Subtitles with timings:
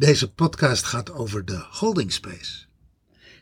[0.00, 2.64] Deze podcast gaat over de holding space.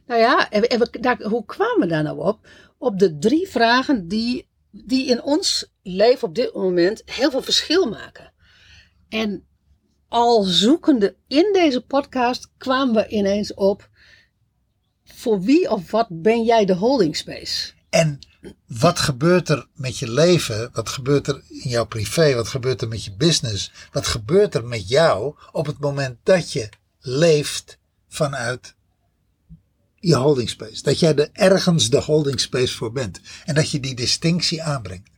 [0.06, 2.48] Nou ja, en, en we, daar, hoe kwamen we daar nou op?
[2.78, 7.88] Op de drie vragen die, die in ons leven op dit moment heel veel verschil
[7.88, 8.32] maken.
[9.08, 9.46] En
[10.08, 13.88] al zoekende in deze podcast kwamen we ineens op.
[15.04, 17.72] Voor wie of wat ben jij de holding space?
[17.90, 18.18] En
[18.66, 20.70] wat gebeurt er met je leven?
[20.72, 22.34] Wat gebeurt er in jouw privé?
[22.34, 23.72] Wat gebeurt er met je business?
[23.92, 26.68] Wat gebeurt er met jou op het moment dat je
[27.00, 27.78] leeft
[28.08, 28.74] vanuit
[29.94, 30.82] je holding space?
[30.82, 33.20] Dat jij er ergens de holding space voor bent.
[33.44, 35.08] En dat je die distinctie aanbrengt.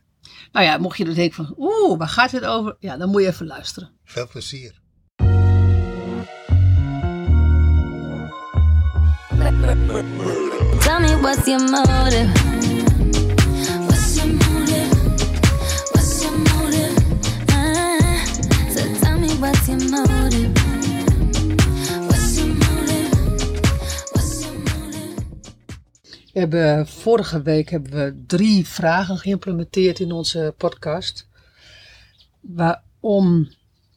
[0.51, 2.75] Nou ja, mocht je dan denken van, oeh, waar gaat dit over?
[2.79, 3.91] Ja, dan moet je even luisteren.
[4.03, 4.79] Veel plezier.
[10.79, 12.60] Tell me what's your motive?
[19.41, 19.47] We
[26.33, 31.27] hebben, vorige week hebben we drie vragen geïmplementeerd in onze podcast.
[32.41, 33.51] Waarom,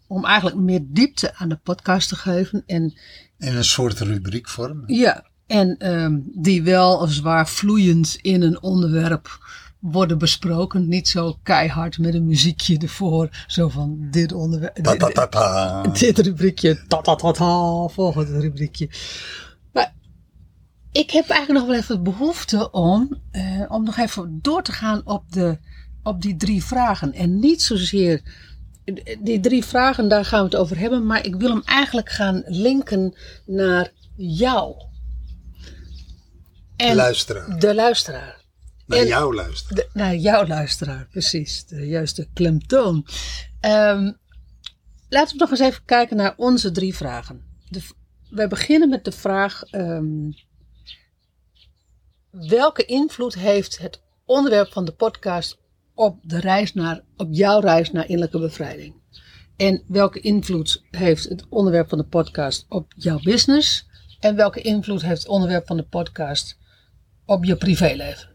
[0.07, 2.63] om eigenlijk meer diepte aan de podcast te geven.
[2.67, 2.95] En
[3.39, 4.83] In een soort rubriekvorm.
[4.87, 9.39] Ja, en ehm, die wel zwaar vloeiend in een onderwerp
[9.91, 10.89] worden besproken.
[10.89, 13.45] Niet zo keihard met een muziekje ervoor.
[13.47, 14.77] Zo van dit onderwerp.
[15.99, 16.87] Dit rubriekje.
[16.89, 17.89] Ta ta ta ta.
[17.89, 18.89] Volgende rubriekje.
[19.73, 19.95] Maar
[20.93, 25.01] ik heb eigenlijk nog wel even behoefte om, eh, om nog even door te gaan
[25.05, 25.59] op, de,
[26.03, 27.13] op die drie vragen.
[27.13, 28.23] En niet zozeer.
[29.21, 31.07] Die drie vragen, daar gaan we het over hebben.
[31.07, 33.15] Maar ik wil hem eigenlijk gaan linken
[33.47, 34.75] naar jou.
[36.77, 37.59] En Luisteraar.
[37.59, 38.44] de luisteraar.
[38.87, 39.77] Naar en- jou luisteren.
[39.77, 41.67] De, naar jouw luisteraar, precies.
[41.67, 43.07] De juiste klemtoon.
[43.61, 44.13] Ehm,
[45.09, 47.43] laten we nog eens even kijken naar onze drie vragen.
[47.69, 47.83] De,
[48.31, 50.31] wij beginnen met de vraag: ehm,
[52.31, 55.59] welke invloed heeft het onderwerp van de podcast
[55.95, 58.95] op, de reis naar, op jouw reis naar innerlijke bevrijding?
[59.57, 63.87] En welke invloed heeft het onderwerp van de podcast op jouw business?
[64.21, 66.59] En welke invloed heeft het onderwerp van de podcast
[67.25, 68.34] op je privéleven?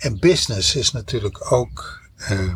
[0.00, 2.54] En business is natuurlijk ook, eh,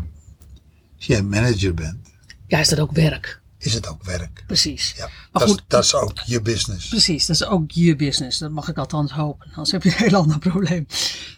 [0.97, 2.12] als jij manager bent,
[2.47, 3.43] Ja, is dat ook werk?
[3.59, 4.44] is het ook werk.
[4.47, 4.94] Precies.
[4.97, 6.88] Ja, Maar dat, goed, is, dat is ook je business.
[6.88, 8.38] Precies, dat is ook je business.
[8.38, 9.47] Dat mag ik althans hopen.
[9.47, 10.87] Anders heb je een heel ander probleem.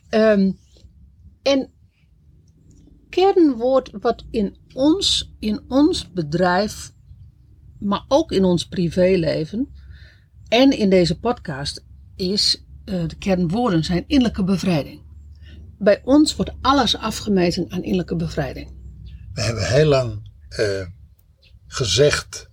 [0.08, 0.50] Ehm,
[1.42, 1.70] en
[3.08, 6.92] kernwoord wat in ons, in ons bedrijf,
[7.78, 9.68] maar ook in ons privéleven
[10.48, 11.84] en in deze podcast
[12.16, 15.00] is, eh, de kernwoorden zijn innerlijke bevrijding.
[15.78, 18.74] Bij ons wordt alles afgemeten aan innerlijke bevrijding.
[19.32, 20.86] We hebben heel lang eh,
[21.66, 22.48] gezegd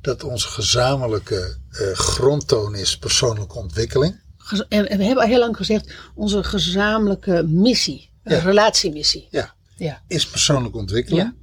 [0.00, 4.20] dat onze gezamenlijke eh, grondtoon is persoonlijke ontwikkeling.
[4.68, 8.42] En we hebben al heel lang gezegd, onze gezamenlijke missie, een Ja.
[8.42, 9.28] relatiemissie.
[9.30, 10.02] Ja, Ja.
[10.06, 11.22] is persoonlijke ontwikkeling.
[11.22, 11.34] Ja.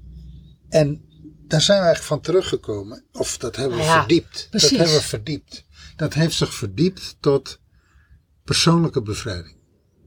[0.80, 1.02] En
[1.48, 3.06] daar zijn we eigenlijk van teruggekomen.
[3.12, 4.48] Of dat hebben we ja, verdiept.
[4.50, 4.70] precies.
[4.70, 5.66] Dat hebben we verdiept.
[5.96, 7.60] Dat heeft zich verdiept tot
[8.44, 9.55] persoonlijke bevrijding.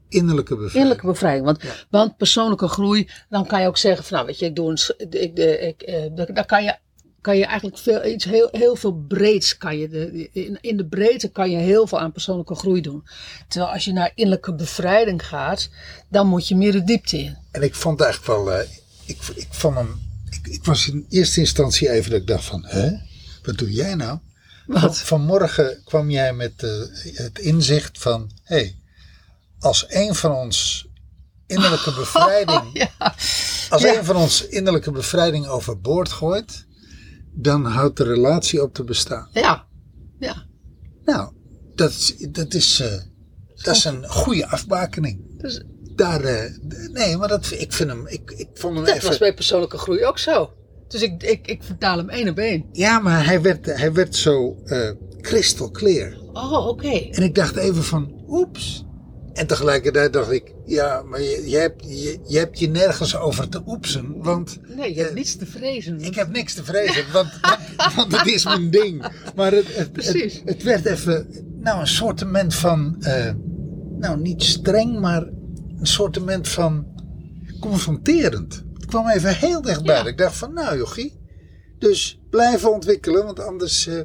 [0.09, 0.73] Innerlijke bevrijding.
[0.73, 1.45] Innerlijke bevrijding.
[1.45, 1.59] Want,
[1.89, 5.09] want persoonlijke groei, dan kan je ook zeggen van nou weet je, ik doe een,
[5.09, 6.77] ik, ik, eh, dan dan kan je,
[7.21, 10.85] kan je eigenlijk veel, iets heel, heel veel breeds kan je, de, in, in de
[10.85, 13.03] breedte kan je heel veel aan persoonlijke groei doen.
[13.47, 15.69] Terwijl als je naar innerlijke bevrijding gaat,
[16.09, 17.37] dan moet je meer de diepte in.
[17.51, 18.67] En ik vond eigenlijk wel, eh,
[19.05, 19.99] ik, ik vond hem,
[20.29, 22.89] ik, ik was in eerste instantie even dat ik dacht van, hè,
[23.43, 24.19] wat doe jij nou?
[24.67, 24.97] Van, Wat?
[24.97, 26.69] vanmorgen kwam jij met eh,
[27.13, 28.75] het inzicht van, hé, hey,
[29.59, 30.87] als een van ons
[31.47, 32.91] innerlijke bevrijding, Ja.
[33.69, 33.97] als Ja.
[33.97, 36.65] een van ons innerlijke bevrijding overboord gooit,
[37.33, 39.29] dan houdt de relatie op te bestaan.
[39.33, 39.65] Ja.
[40.19, 40.45] Ja.
[41.05, 41.33] Nou,
[41.75, 42.93] dat is, dat is, eh,
[43.55, 45.39] dat is een goede afbakening.
[45.41, 45.63] Dus
[45.95, 46.51] Daar, eh,
[46.91, 49.07] nee, maar dat, ik vind hem, ik, ik vond hem dat even...
[49.07, 50.53] was bij persoonlijke groei ook zo.
[50.87, 52.65] Dus ik, ik, ik vertaal hem één op één.
[52.71, 54.91] Ja, maar hij werd, hij werd zo eh
[55.21, 56.17] crystal clear.
[56.33, 56.89] Oh, oké.
[56.89, 58.83] En ik dacht even van, oeps.
[59.33, 63.49] En tegelijkertijd dacht ik, ja, maar je, je, hebt, je, je hebt je nergens over
[63.49, 64.21] te oepsen.
[64.21, 65.99] Want Nee, je hebt eh, niets te vrezen.
[66.01, 69.05] ik heb niks te vrezen, want, want, want het is mijn ding.
[69.35, 71.27] Maar het, het, het, het werd even,
[71.61, 73.31] nou, een soortement van, eh,
[73.99, 75.21] nou, niet streng, maar
[75.79, 76.87] een soortement van
[77.59, 78.63] confronterend.
[78.73, 79.95] Het kwam even heel dichtbij.
[79.95, 80.05] Ja.
[80.05, 81.19] Ik dacht van, nou jochie,
[81.79, 83.99] dus blijven ontwikkelen, want anders eh,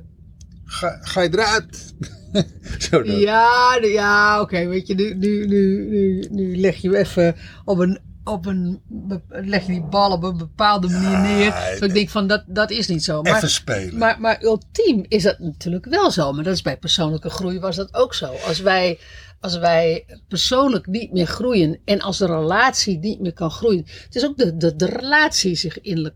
[0.64, 1.94] ga, ga je eruit.
[2.90, 3.18] Zo dat.
[3.18, 4.66] Ja, ja oké.
[4.66, 8.80] weet je, nu, nu, nu, nu, nu leg je even op een op een,
[9.28, 11.76] leg je die bal op een bepaalde manier neer.
[11.78, 13.22] Zo ik denk van, dat, dat is niet zo.
[13.22, 13.98] Maar, Even spelen.
[13.98, 16.32] maar, maar ultiem is dat natuurlijk wel zo.
[16.32, 18.34] Maar dat is bij persoonlijke groei was dat ook zo.
[18.46, 18.98] Als wij,
[19.40, 23.84] als wij persoonlijk niet meer groeien en als de relatie niet meer kan groeien.
[24.04, 26.14] Het is ook de, de, de relatie zich innerlijk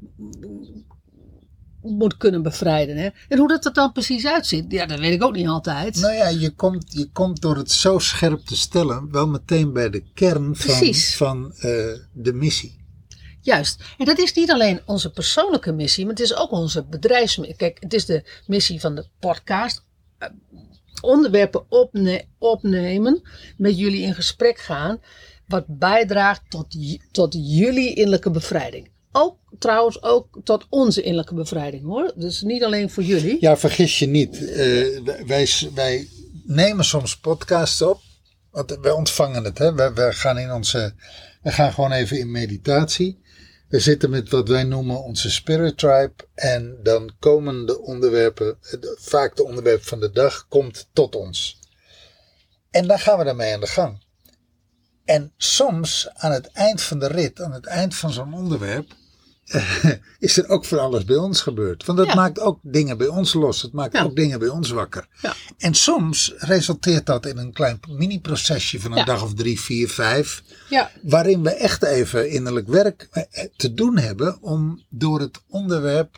[1.83, 2.97] moet kunnen bevrijden.
[2.97, 3.09] Hè?
[3.29, 5.97] En hoe dat er dan precies uitziet, ja, dat weet ik ook niet altijd.
[6.01, 9.91] Nou ja, je komt, je komt door het zo scherp te stellen wel meteen bij
[9.91, 11.17] de kern van, Precies.
[11.17, 11.71] van eh,
[12.13, 12.77] de missie.
[13.41, 13.83] Juist.
[13.99, 17.57] En dat is niet alleen onze persoonlijke missie, maar het is ook onze bedrijfsmissie.
[17.57, 19.85] Kijk, het is de missie van de podcast.
[20.19, 20.29] Eh,
[21.01, 23.23] Onderwerpen opne- opnemen,
[23.57, 25.01] met jullie in gesprek gaan,
[25.47, 26.67] wat bijdraagt tot,
[27.13, 28.91] tot jullie innerlijke bevrijding.
[29.13, 32.13] Ook trouwens ook tot onze innerlijke bevrijding hoor.
[32.17, 33.37] Dus niet alleen voor jullie.
[33.41, 34.49] Ja, vergis je niet.
[34.49, 36.09] eh, wij, wij
[36.45, 38.01] nemen soms podcasts op.
[38.51, 39.59] Want wij ontvangen het.
[39.59, 40.13] Hè?
[40.13, 40.95] Gaan in onze.
[41.43, 43.21] We gaan gewoon even in meditatie.
[43.69, 46.13] We zitten met wat wij noemen onze spirit tribe.
[46.35, 48.59] En dan komen de onderwerpen.
[48.63, 51.59] eh, Vaak de onderwerp van de dag komt tot ons.
[52.71, 54.07] En dan gaan we daarmee aan de gang.
[55.09, 58.93] En soms aan het eind van de rit, aan het eind van zo'n onderwerp,
[60.19, 61.85] is er ook van alles bij ons gebeurd.
[61.85, 62.15] Want dat Ja.
[62.15, 63.63] maakt ook dingen bij ons los.
[63.63, 64.03] Het maakt Ja.
[64.03, 65.07] ook dingen bij ons wakker.
[65.23, 65.35] Ja.
[65.59, 70.43] En soms resulteert dat in een klein mini-procesje van een dag of drie, vier, vijf.
[70.69, 76.17] Ja, Waarin we echt even innerlijk werk eh, te doen hebben om door het onderwerp,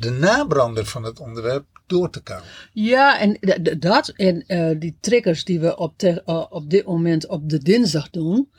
[0.00, 2.44] de nabrander van het onderwerp, door te komen.
[2.72, 3.38] Ja, en
[3.78, 7.58] dat en eh, die triggers die we op, te- eh, op dit moment op de
[7.58, 8.50] dinsdag doen,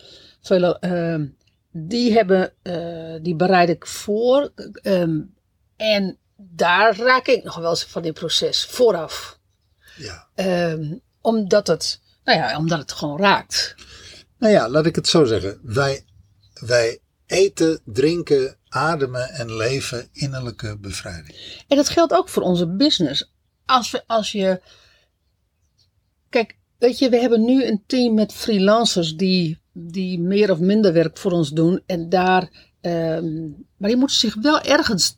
[0.79, 1.25] ehm,
[1.71, 4.51] die, hebben, eh, die bereid ik voor.
[4.81, 5.19] ehm,
[5.75, 9.39] en daar raak ik nog wel eens van dit proces vooraf.
[9.97, 10.27] Ja.
[10.35, 13.75] Ehm, omdat, het, nou ja, omdat het gewoon raakt.
[14.37, 15.59] Nou ja, laat ik het zo zeggen.
[15.63, 16.05] Wij,
[16.53, 21.63] wij eten, drinken, ademen en leven innerlijke bevrijding.
[21.67, 23.31] En dat geldt ook voor onze business.
[23.65, 24.61] Als, we, als je.
[26.29, 30.93] Kijk, weet je, we hebben nu een team met freelancers die, die meer of minder
[30.93, 31.83] werk voor ons doen.
[31.85, 32.49] En daar.
[32.81, 35.17] ehm, maar die moeten zich wel ergens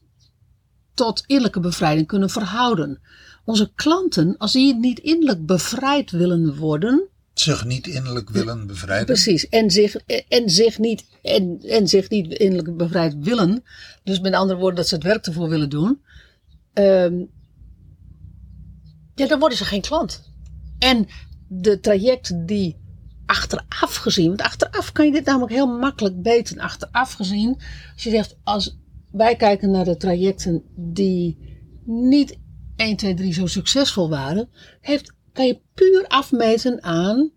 [0.93, 3.01] tot innerlijke bevrijding kunnen verhouden.
[3.45, 7.10] Onze klanten, als die niet innerlijk bevrijd willen worden.
[7.33, 9.05] Zich niet innerlijk willen bevrijden.
[9.05, 9.49] Precies.
[9.49, 9.95] En zich,
[10.27, 13.63] en zich, niet, en, en zich niet innerlijk bevrijd willen.
[14.03, 16.01] Dus met andere woorden, dat ze het werk ervoor willen doen.
[16.73, 17.23] ehm,
[19.15, 20.29] ja, dan worden ze geen klant.
[20.79, 21.07] En
[21.47, 22.77] de trajecten die
[23.25, 26.59] achteraf gezien, want achteraf kan je dit namelijk heel makkelijk weten.
[26.59, 27.61] Achteraf gezien,
[27.93, 28.77] als je zegt, als
[29.11, 31.37] wij kijken naar de trajecten die
[31.85, 32.37] niet
[32.75, 34.49] 1, 2, 3 zo succesvol waren,
[34.81, 37.31] heeft, kan je puur afmeten aan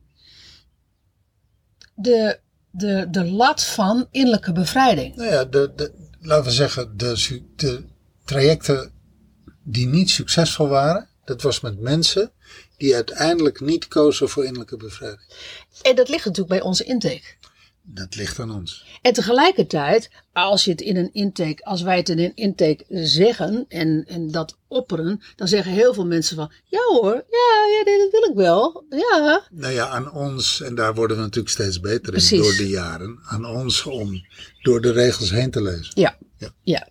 [1.94, 2.38] de,
[2.70, 5.16] de, de lat van innerlijke bevrijding.
[5.16, 7.84] Nou ja, de, de, laten we zeggen, de, de
[8.24, 8.92] trajecten
[9.62, 12.32] die niet succesvol waren, dat was met mensen
[12.76, 15.28] die uiteindelijk niet kozen voor innerlijke bevrijding.
[15.82, 17.36] En dat ligt natuurlijk bij onze intake.
[17.86, 18.86] Dat ligt aan ons.
[19.02, 23.64] En tegelijkertijd, als je het in een intake, als wij het in een intake zeggen
[23.68, 28.10] en, en dat opperen, dan zeggen heel veel mensen van, ja hoor, ja, ja dat
[28.10, 29.42] wil ik wel, ja.
[29.50, 32.30] Nou ja, aan ons, en daar worden we natuurlijk steeds beter Precies.
[32.30, 34.26] in door de jaren, aan ons om
[34.62, 35.92] door de regels heen te lezen.
[35.94, 36.16] Ja.
[36.36, 36.50] Ja.
[36.62, 36.88] ja.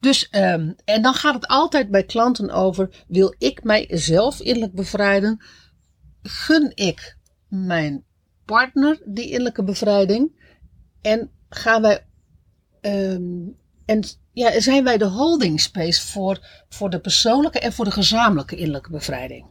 [0.00, 5.42] Dus, ehm, en dan gaat het altijd bij klanten over, wil ik mijzelf innerlijk bevrijden?
[6.22, 7.16] Gun ik
[7.48, 8.04] mijn
[8.46, 10.44] partner die innerlijke bevrijding?
[11.02, 12.06] En gaan wij,
[12.80, 13.48] ehm,
[13.84, 18.56] en ja, zijn wij de holding space voor, voor de persoonlijke en voor de gezamenlijke
[18.56, 19.46] innerlijke bevrijding?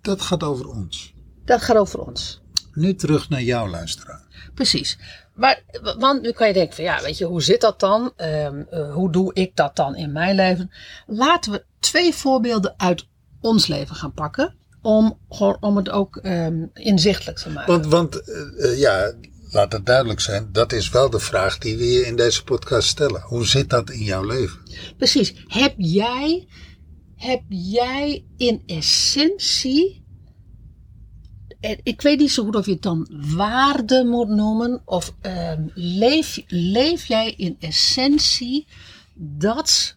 [0.00, 1.14] Dat gaat over ons.
[1.44, 2.42] Dat gaat over ons.
[2.72, 4.50] Nu terug naar jouw luisteraar.
[4.54, 4.98] Precies.
[5.34, 5.62] Maar,
[5.98, 8.12] want nu kan je denken van ja, weet je, hoe zit dat dan?
[8.16, 10.70] Ehm, eh, hoe doe ik dat dan in mijn leven?
[11.06, 13.06] Laten we twee voorbeelden uit
[13.40, 14.57] ons leven gaan pakken.
[14.82, 15.18] Om,
[15.60, 17.72] om het ook ehm, inzichtelijk te maken.
[17.72, 19.12] Want, want eh, eh, ja,
[19.50, 22.88] laat het duidelijk zijn, dat is wel de vraag die we je in deze podcast
[22.88, 23.20] stellen.
[23.20, 24.58] Hoe zit dat in jouw leven?
[24.96, 25.34] Precies.
[25.46, 26.48] Heb jij,
[27.16, 30.04] heb jij in essentie.
[31.60, 34.82] en Ik weet niet zo goed of je het dan waarde moet noemen.
[34.84, 38.66] Of ehm, leef, leef jij in essentie
[39.14, 39.96] dat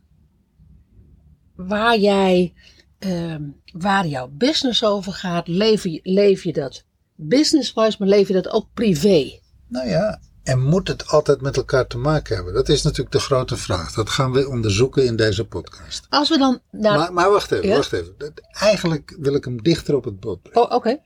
[1.55, 2.53] waar jij.
[3.01, 3.41] Ehm,
[3.73, 6.83] waar jouw business over gaat, leef je, leef je dat
[7.15, 9.39] business-wise, maar leef je dat ook privé?
[9.67, 12.53] Nou ja, en moet het altijd met elkaar te maken hebben?
[12.53, 13.93] Dat is natuurlijk de grote vraag.
[13.93, 16.05] Dat gaan we onderzoeken in deze podcast.
[16.09, 16.97] Als we dan naar.
[16.97, 17.75] Maar, maar wacht even, Ja?
[17.75, 18.33] wacht even.
[18.51, 20.69] Eigenlijk wil ik hem dichter op het bot brengen.
[20.69, 20.99] oh, oké.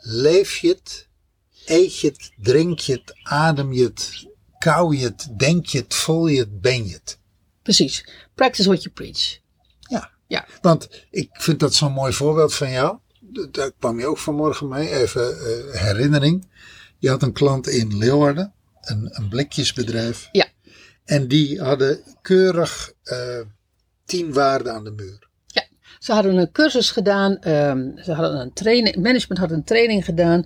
[0.00, 1.08] Leef je het?
[1.66, 2.32] Eet je het?
[2.36, 3.14] Drink je het?
[3.22, 4.28] Adem je het?
[4.58, 7.18] kou je het, denk je het, voel je het, ben je het.
[7.62, 8.06] Precies.
[8.34, 9.38] Practice what you preach.
[9.80, 10.10] Ja.
[10.30, 10.46] Ja.
[10.60, 12.98] Want ik vind dat zo'n mooi voorbeeld van jou.
[13.50, 14.88] Daar kwam je ook vanmorgen mee.
[14.88, 16.48] Even eh, herinnering.
[16.98, 18.52] Je had een klant in Leeuwarden.
[18.80, 20.28] Een, een blikjesbedrijf.
[20.32, 20.46] Ja.
[21.04, 23.40] En die hadden keurig eh,
[24.04, 25.28] tien waarden aan de muur.
[25.98, 27.38] Ze hadden een cursus gedaan.
[27.38, 28.96] ehm, ze hadden een training.
[28.96, 30.44] Management had een training gedaan.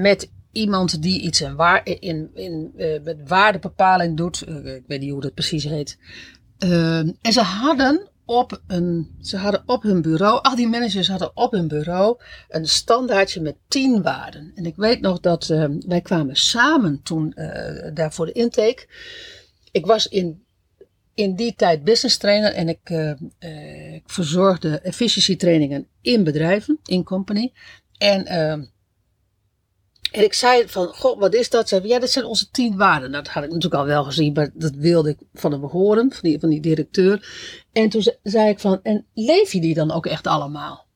[0.00, 4.48] Met iemand die iets in, waar, in, in, eh, met waardebepaling doet.
[4.48, 5.98] Ik weet niet hoe dat precies heet.
[6.58, 11.36] Ehm, en ze hadden op een, ze hadden op hun bureau, al die managers hadden
[11.36, 14.52] op hun bureau een standaardje met tien waarden.
[14.54, 18.86] En ik weet nog dat ehm, wij kwamen samen toen eh, daar voor de intake.
[19.70, 20.44] Ik was in,
[21.14, 26.78] in die tijd business trainer en ik, eh, eh, ik verzorgde efficiency trainingen in bedrijven,
[26.84, 27.52] in company.
[27.98, 28.64] En, ehm,
[30.12, 31.68] en ik zei van, goh, wat is dat?
[31.68, 33.10] Ze ja, dat zijn onze tien waarden.
[33.10, 36.10] Nou, dat had ik natuurlijk al wel gezien, maar dat wilde ik van hem horen,
[36.12, 37.28] van die, van die directeur.
[37.72, 40.86] En toen ze- zei ik van, en leef je die dan ook echt allemaal?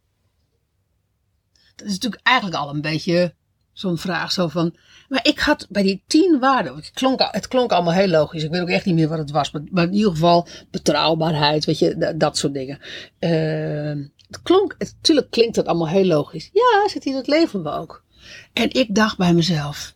[1.77, 3.35] Dat is natuurlijk eigenlijk al een beetje
[3.73, 4.77] zo'n vraag zo van.
[5.09, 8.43] Maar ik had bij die tien waarden, het klonk, het klonk allemaal heel logisch.
[8.45, 9.51] Ik weet ook echt niet meer wat het was.
[9.51, 12.79] Maar, in ieder geval betrouwbaarheid, weet je, dat, soort dingen.
[13.19, 16.51] Ehm, het klonk, natuurlijk klinkt dat allemaal heel logisch.
[16.53, 18.05] Ja, zit hier, dat leven we ook.
[18.52, 19.95] En ik dacht bij mezelf,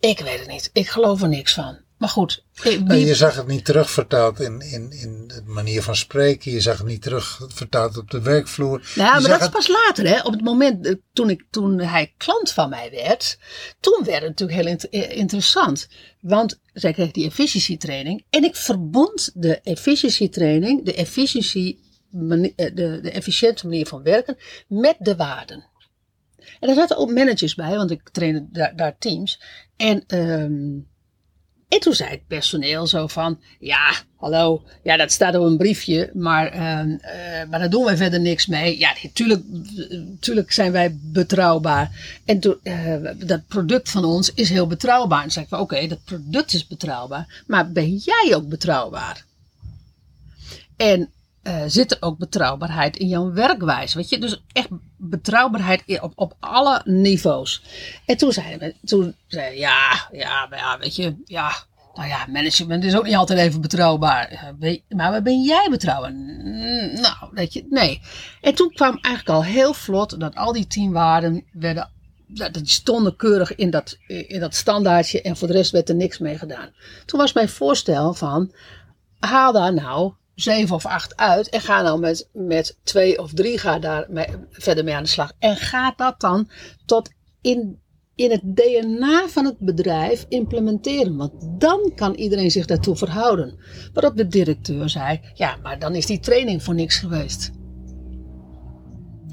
[0.00, 0.70] ik weet het niet.
[0.72, 1.80] Ik geloof er niks van.
[1.98, 2.44] Maar goed.
[2.62, 6.52] wie- Nou, je zag het niet terugvertaald in, in, in de manier van spreken.
[6.52, 8.92] Je zag het niet terugvertaald op de werkvloer.
[8.94, 10.20] Nou, Je maar dat is pas later, hè?
[10.22, 13.38] Op het moment eh, toen, ik, toen hij klant van mij werd,
[13.80, 15.88] toen werd het natuurlijk heel eh, interessant.
[16.20, 21.76] Want zij kreeg die efficiency training en ik verbond de efficiency training, de, efficiency,
[22.10, 24.36] mani- eh, de, de efficiënte manier van werken,
[24.68, 25.64] met de waarden.
[26.60, 29.40] En daar zaten ook managers bij, want ik trainde daar, daar teams.
[29.76, 30.06] En,
[31.72, 36.10] en toen zei het personeel zo van, ja, hallo, ja, dat staat op een briefje,
[36.14, 38.78] maar, ehm, eh, maar daar doen wij verder niks mee.
[38.78, 39.42] Ja, natuurlijk
[40.20, 42.18] tuurlijk zijn wij betrouwbaar.
[42.24, 45.18] En toen, eh, dat product van ons is heel betrouwbaar.
[45.18, 49.24] En dan zeg ik oké, dat product is betrouwbaar, maar ben jij ook betrouwbaar?
[50.76, 51.10] En
[51.42, 53.96] eh, zit er ook betrouwbaarheid in jouw werkwijze?
[53.96, 57.62] Weet je, dus echt betrouwbaarheid op, op alle niveaus.
[58.06, 61.52] En toen zei hij, toen zei ja, ja, maar ja, weet je, ja,
[61.94, 64.28] nou ja, management is ook niet altijd even betrouwbaar.
[64.60, 66.12] Eh, Maar waar ben jij betrouwbaar?
[66.12, 68.00] Mm, Nou, weet je, nee.
[68.40, 71.90] En toen kwam eigenlijk al heel vlot dat al die tien waarden werden,
[72.26, 75.94] dat die stonden keurig in dat, in dat standaardje en voor de rest werd er
[75.94, 76.70] niks mee gedaan.
[77.06, 78.52] Toen was mijn voorstel van,
[79.18, 83.58] haal daar nou zeven of acht uit en ga nou met, met twee of drie
[83.58, 84.06] ga daar
[84.50, 85.32] verder mee aan de slag.
[85.38, 86.50] En ga dat dan
[86.86, 87.10] tot
[87.40, 87.80] in,
[88.14, 91.16] in het DNA van het bedrijf implementeren.
[91.16, 93.58] Want dan kan iedereen zich daartoe verhouden.
[93.92, 97.50] Waarop de directeur zei, ja, maar dan is die training voor niks geweest.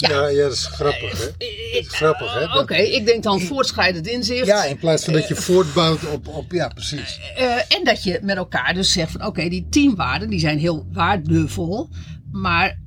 [0.08, 1.26] Ja, ja, dat is grappig, hè?
[1.26, 1.36] Dat
[1.82, 2.40] is grappig, hè?
[2.40, 4.46] Eh, Oké, ik denk dan voortschrijdend inzicht.
[4.46, 7.20] Ja, in plaats van dat je voortbouwt op, op ja, precies.
[7.36, 10.60] Eh, en dat je met elkaar dus zegt van oké, die tien waarden die zijn
[10.60, 11.90] heel waardevol.
[12.32, 12.80] Maar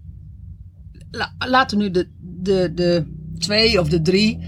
[1.11, 3.05] la- laten we nu de, de, de
[3.39, 4.39] twee of de drie.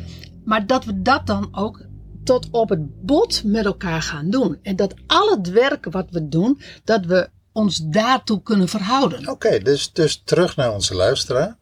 [0.44, 1.82] Maar dat we dat dan ook
[2.24, 4.58] tot op het bot met elkaar gaan doen.
[4.62, 9.28] En dat al het werk wat we doen, dat we ons daartoe kunnen verhouden.
[9.28, 11.58] Oké, dus, dus terug naar onze luisteraar.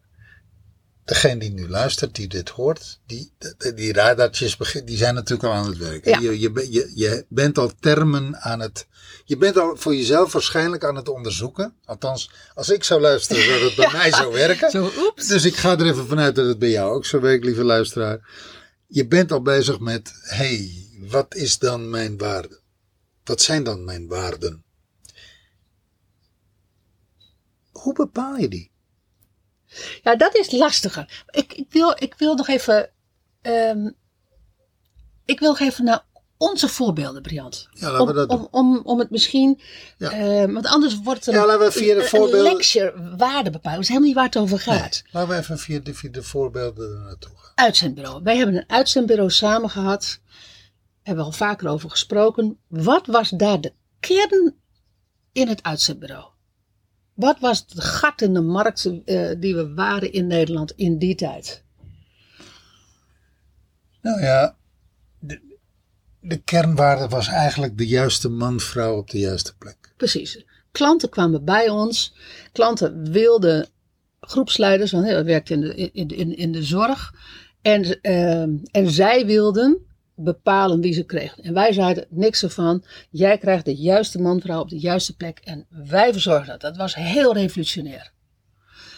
[1.05, 3.33] Degene die nu luistert, die dit hoort, die,
[3.75, 6.05] die, radartjes begin- die zijn natuurlijk al aan het werk.
[6.05, 6.19] Ja.
[6.19, 8.87] Je, je, je, je bent al termen aan het.
[9.25, 11.75] Je bent al voor jezelf waarschijnlijk aan het onderzoeken.
[11.85, 14.71] Althans, als ik zou luisteren, zou het bij mij zo werken.
[14.71, 15.27] Zo, oeps.
[15.27, 18.31] Dus ik ga er even vanuit dat het bij jou ook zo werkt, lieve luisteraar.
[18.87, 22.61] Je bent al bezig met, hey, wat is dan mijn waarde?
[23.25, 24.65] Wat zijn dan mijn waarden?
[27.71, 28.72] Hoe bepaal je die?
[30.03, 31.23] Ja, dat is lastiger.
[31.31, 32.91] Ik, ik, wil, ik wil nog even.
[33.43, 33.91] ehm,
[35.25, 36.05] ik wil nog even naar
[36.37, 37.69] onze voorbeelden, Briant.
[37.73, 38.39] Ja, laten we om, dat doen.
[38.41, 39.61] om, om, om het misschien.
[39.99, 40.11] Ja.
[40.11, 43.51] eh, want anders wordt het Ja, laten we via de een- voorbeelden- een lecture waarde
[43.51, 43.73] bepalen.
[43.79, 45.03] Dat is helemaal niet waar het over gaat.
[45.11, 47.53] Laten we even via de, via de voorbeelden er naartoe gaan.
[47.55, 48.23] Uitzendbureau.
[48.23, 50.19] Wij hebben een uitzendbureau samen gehad.
[51.03, 52.59] Hebben we al vaker over gesproken.
[52.69, 54.55] Wat was daar de kern
[55.33, 56.31] in het uitzendbureau?
[57.23, 61.15] Wat was het gat in de markt eh, die we waren in Nederland in die
[61.15, 61.63] tijd?
[64.01, 64.57] Nou ja,
[65.19, 65.41] de,
[66.21, 69.95] de kernwaarde was eigenlijk de juiste man, vrouw op de juiste plek.
[69.97, 70.45] Precies.
[70.73, 72.15] Klanten kwamen bij ons.
[72.53, 73.69] Klanten wilden
[74.21, 77.15] groepsleiders, want hij werkte in de, in, in, in de zorg.
[77.61, 81.45] En, ehm, en zij wilden bepalen wie ze kregen.
[81.45, 82.85] En wij zeiden niks ervan.
[83.11, 85.41] Jij krijgt de juiste man-vrouw op de juiste plek.
[85.45, 86.61] En wij verzorgen dat.
[86.61, 88.13] Dat was heel revolutionair.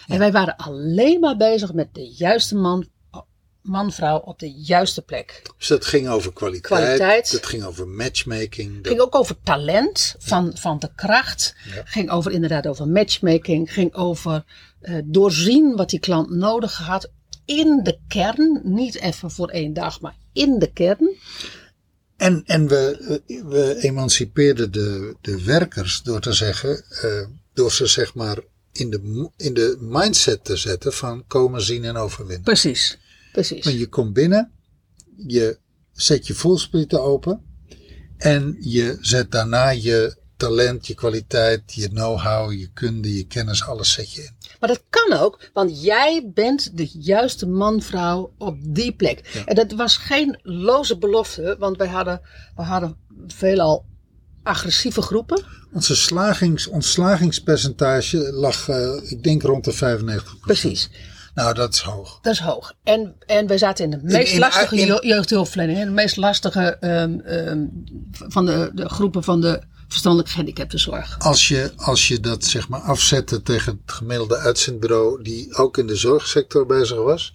[0.07, 2.87] En wij waren alleen maar bezig met de juiste man,
[3.63, 5.43] man-vrouw op de juiste plek.
[5.59, 6.81] Dus dat ging over kwaliteit.
[6.81, 7.33] Kwaliteit.
[7.33, 8.77] Dat ging over matchmaking.
[8.77, 11.55] Het ging ook over talent van, van de kracht.
[11.75, 11.83] Ja.
[11.85, 13.73] Ging over inderdaad over matchmaking.
[13.73, 14.45] Ging over
[14.81, 17.11] eh, doorzien wat die klant nodig had.
[17.45, 18.61] In de kern.
[18.65, 21.17] Niet even voor één dag, maar in de kern.
[22.17, 28.15] En, en we, we emancipeerden de, de werkers door te zeggen, eh, door ze zeg
[28.15, 28.39] maar
[28.73, 32.45] in de, in de mindset te zetten van komen, zien en overwinnen.
[32.45, 32.99] Precies.
[33.33, 33.65] Precies.
[33.65, 34.53] Want je komt binnen,
[35.27, 35.59] je
[35.93, 37.43] zet je voelsprieten open
[38.17, 43.93] en je zet daarna je talent, je kwaliteit, je know-how, je kunde, je kennis, alles
[43.93, 44.31] zet je in.
[44.61, 49.43] Maar dat kan ook, want jij bent de juiste man-vrouw op die plek.
[49.47, 52.21] En dat was geen loze belofte, want wij hadden,
[52.57, 52.97] we hadden
[53.27, 53.85] veelal
[54.43, 55.45] agressieve groepen.
[55.73, 60.41] Onze slagings, ons slagingspercentage lag, eh, ik denk, rond de 95%.
[60.41, 60.91] Precies.
[61.35, 62.19] Nou, dat is hoog.
[62.23, 62.73] Dat is hoog.
[62.83, 65.79] En, en wij zaten in de meest in- lastige in- je- jeugdhulpverlening.
[65.79, 67.65] hè, De meest lastige ehm, ehm,
[68.13, 69.61] van de, de groepen van de
[69.95, 71.19] verstandelijk gehandicaptenzorg.
[71.19, 75.87] Als je, als je dat zeg maar afzette tegen het gemiddelde uitzendbureau die ook in
[75.87, 77.35] de zorgsector bezig was.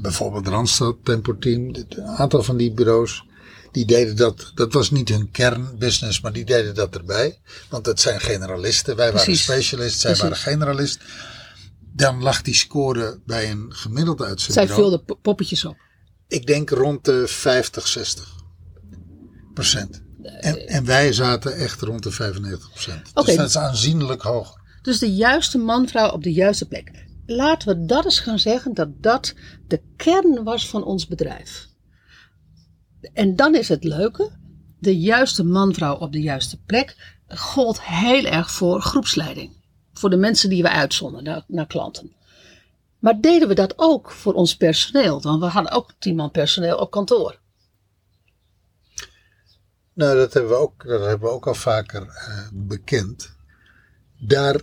[0.00, 3.24] Bijvoorbeeld Randstad, Tempo Team, een aantal van die bureaus.
[3.72, 7.40] Die deden dat, dat was niet hun kernbusiness, maar die deden dat erbij.
[7.68, 8.96] Want dat zijn generalisten.
[8.96, 10.20] Wij waren specialist, zij Precies.
[10.20, 10.98] waren generalist.
[11.92, 14.80] Dan lag die score bij een gemiddeld Zij uitzendbureau.
[14.80, 15.76] vulden po- poppetjes op.
[16.28, 18.34] Ik denk rond de 50, 60
[19.54, 20.02] procent.
[20.26, 23.10] En, en wij zaten echt rond de 95 procent.
[23.14, 23.26] Oké.
[23.26, 24.60] Dus dat is aanzienlijk hoger.
[24.82, 27.04] Dus de juiste man-vrouw op de juiste plek.
[27.26, 29.34] Laten we dat eens gaan zeggen dat dat
[29.68, 31.68] de kern was van ons bedrijf.
[33.12, 34.30] En dan is het leuke.
[34.78, 39.56] De juiste man-vrouw op de juiste plek gold heel erg voor groepsleiding.
[39.92, 42.12] Voor de mensen die we uitzonden naar, naar klanten.
[42.98, 45.22] Maar deden we dat ook voor ons personeel?
[45.22, 47.38] Want we hadden ook tien man personeel op kantoor.
[49.96, 53.30] Nou, dat hebben we ook, dat hebben we ook al vaker eh, bekend.
[54.18, 54.60] Daar,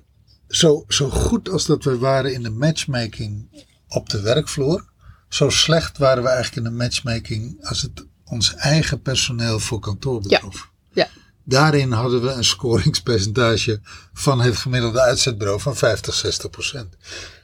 [0.47, 4.85] zo, zo goed als dat we waren in de matchmaking op de werkvloer,
[5.29, 10.21] zo slecht waren we eigenlijk in de matchmaking als het ons eigen personeel voor kantoor
[10.21, 10.71] betrof.
[10.91, 11.07] Ja,
[11.43, 13.79] Daarin hadden we een scoringspercentage
[14.13, 16.95] van het gemiddelde uitzetbureau van 50, 60 procent.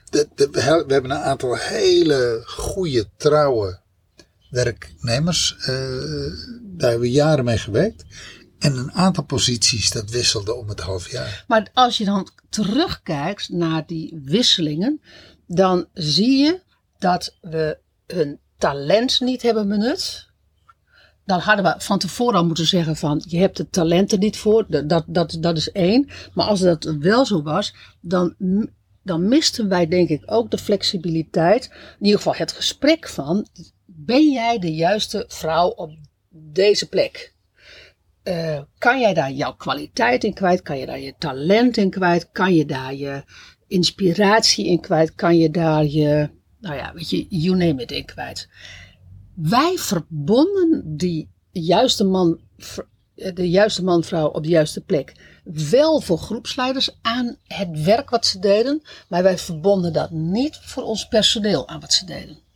[0.10, 3.80] We hebben een aantal hele goede, trouwe
[4.50, 5.56] werknemers.
[5.58, 5.68] eh,
[6.62, 8.06] daar hebben we jaren mee gewerkt.
[8.60, 11.44] En een aantal posities, dat wisselde om het half jaar.
[11.48, 15.02] Maar als je dan terugkijkt naar die wisselingen,
[15.48, 16.62] dan zie je
[16.98, 20.28] dat we hun talent niet hebben benut.
[21.26, 24.38] Dan hadden we van tevoren al moeten zeggen van je hebt het talent er niet
[24.38, 24.66] voor.
[24.68, 26.10] Dat, dat, dat is één.
[26.34, 28.36] Maar als dat wel zo was, dan,
[29.04, 31.66] dan misten wij denk ik ook de flexibiliteit.
[32.00, 33.48] In ieder geval het gesprek van
[34.10, 35.92] ben jij de juiste vrouw op
[36.30, 37.34] deze plek?
[38.24, 40.62] Eh, kan jij daar jouw kwaliteit in kwijt?
[40.62, 42.32] Kan je daar je talent in kwijt?
[42.32, 43.24] Kan je daar je
[43.68, 45.16] inspiratie in kwijt?
[45.16, 48.50] Kan je daar je, nou ja, weet je, you name it in kwijt?
[49.36, 52.40] Wij verbonden die juiste man,
[53.16, 55.14] eh, de juiste man-vrouw op de juiste plek
[55.70, 60.84] wel voor groepsleiders aan het werk wat ze deden, maar wij verbonden dat niet voor
[60.84, 62.48] ons personeel aan wat ze deden.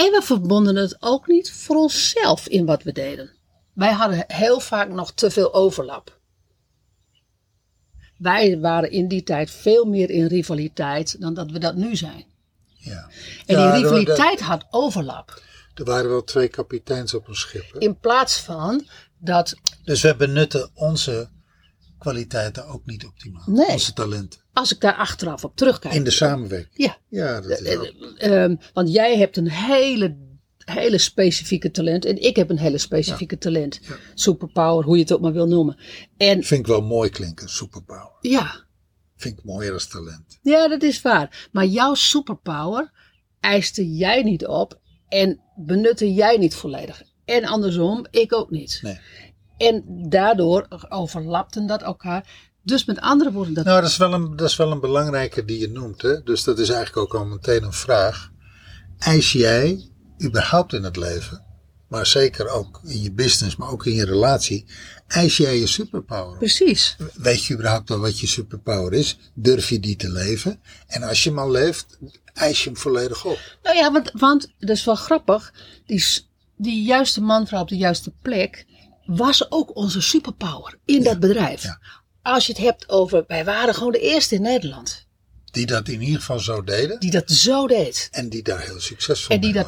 [0.00, 3.30] En we verbonden het ook niet voor onszelf in wat we deden.
[3.72, 6.18] Wij hadden heel vaak nog te veel overlap.
[8.16, 12.24] Wij waren in die tijd veel meer in rivaliteit dan dat we dat nu zijn.
[12.76, 13.10] Ja.
[13.46, 15.42] En Ja, die rivaliteit had overlap.
[15.74, 17.72] Er waren wel twee kapiteins op een schip.
[17.72, 17.78] hè?
[17.78, 18.86] In plaats van
[19.18, 21.28] dat, Dus we benutten onze
[22.00, 23.42] kwaliteiten ook niet optimaal.
[23.46, 23.68] Nee.
[23.68, 24.40] Onze talenten.
[24.52, 25.94] als ik daar achteraf op terugkijk.
[25.94, 26.74] In de samenwerking.
[26.76, 27.86] Ja, Ja, dat is wel.
[28.16, 30.16] ehm, want jij hebt een hele,
[30.58, 33.80] hele specifieke talent en ik heb een hele specifieke talent.
[34.14, 35.76] Superpower, hoe je het ook maar wil noemen.
[36.16, 38.12] En Vind ik wel mooi klinken, superpower.
[38.20, 38.64] ja,
[39.16, 40.38] Vind ik mooier als talent.
[40.42, 41.48] Ja, dat is waar.
[41.52, 42.90] Maar jouw superpower
[43.40, 47.02] eiste jij niet op en benutte jij niet volledig.
[47.24, 48.78] En andersom, ik ook niet.
[48.82, 48.98] Nee.
[49.60, 52.26] En daardoor overlapten dat elkaar.
[52.62, 55.44] Dus met andere woorden, dat, Nou, dat is, wel een, dat is wel een belangrijke
[55.44, 56.02] die je noemt.
[56.02, 56.22] Hè?
[56.22, 58.30] Dus dat is eigenlijk ook al meteen een vraag.
[58.98, 59.88] Eis jij
[60.24, 61.44] überhaupt in het leven,
[61.88, 64.66] maar zeker ook in je business, maar ook in je relatie,
[65.06, 66.38] eis jij je superpower?
[66.38, 66.96] precies.
[67.14, 69.18] Weet je überhaupt wel wat je superpower is?
[69.34, 70.60] Durf je die te leven?
[70.86, 71.98] En als je hem al leeft,
[72.32, 73.38] eis je hem volledig op.
[73.62, 75.52] Nou ja, want, want dat is wel grappig.
[75.86, 76.04] Die,
[76.56, 78.66] die juiste man, vrouw op de juiste plek
[79.16, 81.64] was ook onze superpower in dat bedrijf.
[82.22, 85.06] Als je het hebt over, wij waren gewoon de eerste in Nederland
[85.50, 87.00] Die dat in ieder geval zo deden.
[87.00, 88.08] die dat zo deed.
[88.12, 89.66] En die daar heel succesvol En die dat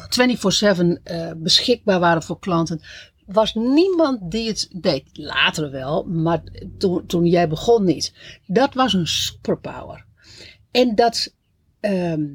[0.97, 2.81] 24-7 eh, beschikbaar waren voor klanten.
[3.25, 5.03] Was niemand die het deed.
[5.13, 6.43] Later wel, maar
[6.77, 8.13] toen, toen jij begon niet.
[8.47, 10.05] Dat was een superpower.
[10.71, 11.33] En dat.
[11.79, 12.25] ehm,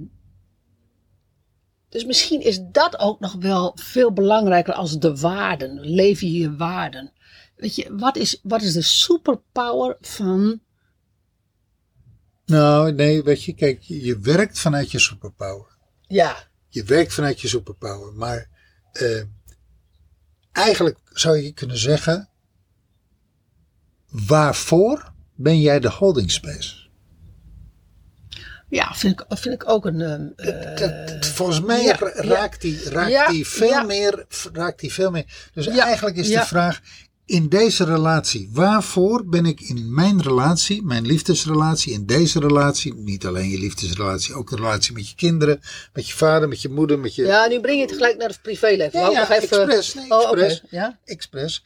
[1.88, 5.80] dus misschien is dat ook nog wel veel belangrijker als de waarden.
[5.80, 7.12] Leef je je waarden.
[7.56, 10.60] Weet je, wat is, wat is de superpower van.
[12.44, 15.76] Nou, nee, weet je, kijk, je je werkt vanuit je superpower.
[16.06, 18.12] Ja, Je werkt vanuit je superpower.
[18.14, 18.48] Maar
[18.92, 19.22] eh,
[20.52, 22.28] eigenlijk zou je kunnen zeggen:
[24.08, 26.87] waarvoor ben jij de holding space?
[28.70, 30.00] Ja vind, ik, vind ik ook een.
[30.00, 32.22] ehm, eh, Dat- dat- volgens mij ja, ra- ja.
[32.22, 34.26] raakt die, raakt Ja, die veel meer.
[34.52, 35.50] Raakt die veel meer.
[35.52, 36.80] Dus eigenlijk is de vraag.
[37.24, 43.26] In deze relatie, waarvoor ben ik in mijn relatie, mijn liefdesrelatie, in deze relatie, niet
[43.26, 45.60] alleen je liefdesrelatie, ook de relatie met je kinderen,
[45.92, 48.28] met je vader, met je moeder, met je Ja, nu breng je het gelijk naar
[48.28, 49.00] het privéleven.
[49.00, 49.58] Ja, nog even...
[49.66, 50.70] expres, nee, Oh, oké, expres.
[50.70, 50.98] Ja?
[51.04, 51.64] expres.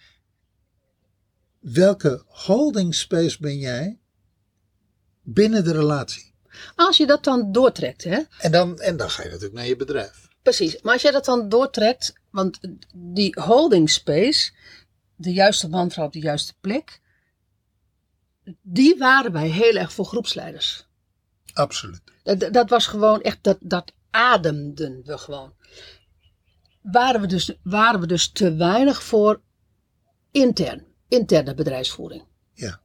[1.61, 3.99] Welke holding space ben jij
[5.23, 6.32] binnen de relatie?
[6.77, 8.21] Als je dat dan doortrekt, hè?
[8.39, 10.29] En dan, en dan ga je natuurlijk naar je bedrijf.
[10.43, 10.83] Precies.
[10.83, 12.59] Maar als jij dat dan doortrekt, want
[12.95, 14.53] die holding space,
[15.17, 17.01] de juiste man, vrouw op de juiste plek,
[18.63, 20.87] die waren wij heel erg voor groepsleiders.
[21.53, 22.01] Absoluut.
[22.23, 25.55] Dat, dat was gewoon echt, dat, dat ademden we gewoon.
[26.83, 29.41] Waren we, dus, waren we dus te weinig voor
[30.31, 32.25] intern, interne bedrijfsvoering.
[32.55, 32.81] Ja,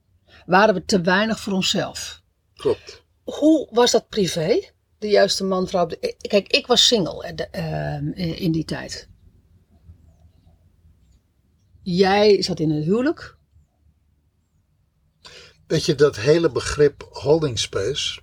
[0.45, 2.21] Waren we te weinig voor onszelf.
[2.55, 3.05] klopt.
[3.27, 4.69] Hoe was dat privé?
[4.97, 5.83] De juiste man, vrouw.
[5.83, 9.09] op de- Kijk, ik was single eh, de- eh, in die tijd.
[11.81, 13.37] Jij zat in een huwelijk.
[15.67, 18.21] Weet je, dat hele begrip holding space,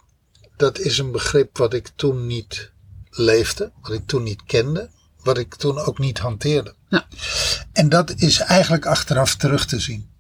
[0.57, 2.73] dat is een begrip wat ik toen niet
[3.11, 4.91] leefde, wat ik toen niet kende,
[5.23, 6.75] wat ik toen ook niet hanteerde.
[6.89, 7.07] Ja.
[7.73, 10.11] En dat is eigenlijk achteraf terug te zien.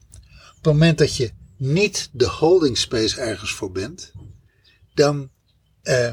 [0.48, 4.12] Op het moment dat je niet de holding space ergens voor bent,
[4.94, 5.30] dan,
[5.82, 6.12] eh,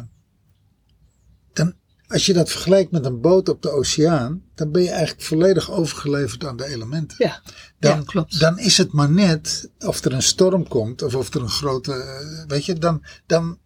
[1.54, 1.74] dan
[2.08, 5.72] als je dat vergelijkt met een boot op de oceaan, dan ben je eigenlijk volledig
[5.72, 7.16] overgeleverd aan de elementen.
[7.20, 7.42] Ja,
[7.80, 8.40] Dan, ja klopt.
[8.40, 11.94] dan is het maar net of er een storm komt of of er een grote,
[11.94, 13.60] eh, weet je, dan, dan,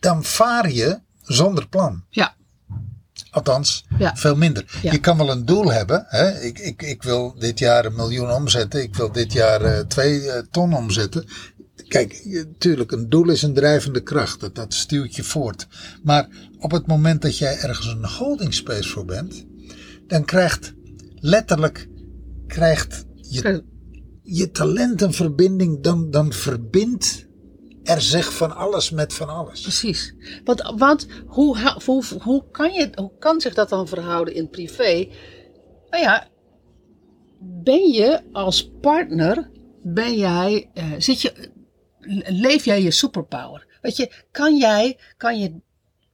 [0.00, 2.04] dan vaar je zonder plan.
[2.10, 2.36] ja,
[3.30, 4.16] Althans, Ja.
[4.16, 4.78] veel minder.
[4.82, 4.92] Ja.
[4.92, 6.04] Je kan wel een doel hebben.
[6.08, 6.40] Hè?
[6.40, 8.82] Ik, ik, ik wil dit jaar een miljoen omzetten.
[8.82, 11.26] Ik wil dit jaar eh, twee ton omzetten.
[11.88, 14.40] Kijk, natuurlijk, een doel is een drijvende kracht.
[14.40, 15.66] Dat, dat stuurt je voort.
[16.02, 19.46] Maar op het moment dat jij ergens een holding space voor bent,
[20.06, 20.74] dan krijgt
[21.14, 21.88] letterlijk
[22.46, 23.64] krijgt je,
[24.22, 25.80] je talent een verbinding.
[25.80, 27.26] Dan, dan verbindt
[27.82, 29.60] er zich van alles met van alles.
[29.60, 30.14] precies.
[30.44, 35.08] Want, want hoe, hoe, hoe, kan je, hoe kan zich dat dan verhouden in privé?
[35.90, 36.28] Nou ja,
[37.40, 39.50] ben je als partner,
[39.82, 41.50] ben jij, eh, zit je,
[42.26, 43.66] leef jij je superpower?
[43.80, 45.60] Weet je, kan jij, kan je,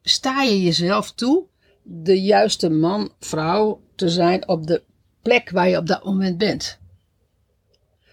[0.03, 1.47] sta je jezelf toe
[1.83, 4.83] de juiste man, vrouw te zijn op de
[5.23, 6.79] plek waar je op dat moment bent?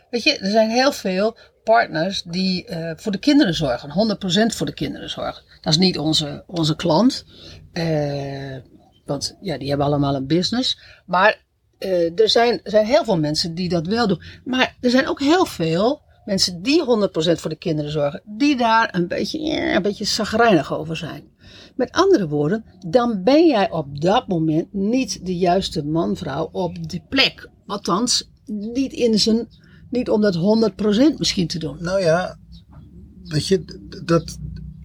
[0.10, 4.18] Weet je, er zijn heel veel partners die eh, voor de kinderen zorgen,
[4.52, 5.44] 100% voor de kinderen zorgen.
[5.62, 7.26] Dat is niet onze, onze klant,
[7.72, 8.58] eh,
[9.06, 10.80] want ja, die hebben allemaal een business.
[11.06, 11.42] Maar
[11.78, 14.24] eh, er, zijn, zijn heel veel mensen die dat wel doen.
[14.44, 18.96] Maar er zijn ook heel veel mensen die 100% voor de kinderen zorgen, die daar
[18.96, 21.24] een beetje, een beetje zagrijnig over zijn.
[21.76, 27.04] Met andere woorden, dan ben jij op dat moment niet de juiste man-vrouw op die
[27.10, 27.50] plek.
[27.68, 29.48] Althans, niet in zijn,
[29.90, 31.78] niet om dat 100% misschien te doen.
[31.80, 32.38] Nou ja,
[33.24, 33.64] weet je,
[34.06, 34.38] dat,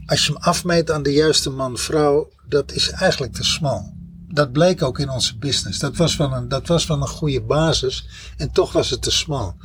[0.07, 3.95] als je hem afmeet aan de juiste man-vrouw, dat is eigenlijk te smal.
[4.29, 5.79] Dat bleek ook in onze business.
[5.79, 9.11] Dat was, wel een, dat was wel een goede basis en toch was het te
[9.11, 9.57] smal.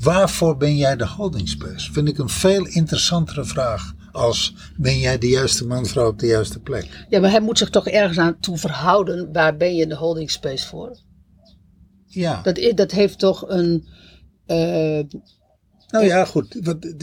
[0.00, 1.92] Waarvoor ben jij de holding space?
[1.92, 6.60] Vind ik een veel interessantere vraag als ben jij de juiste man-vrouw op de juiste
[6.60, 7.04] plek?
[7.08, 9.32] Ja, maar hij moet zich toch ergens aan toe verhouden.
[9.32, 10.98] Waar ben je de holding space voor?
[12.06, 12.42] Ja.
[12.42, 13.88] Dat, dat heeft toch een.
[14.46, 15.00] eh,
[15.88, 16.58] Nou ja, goed.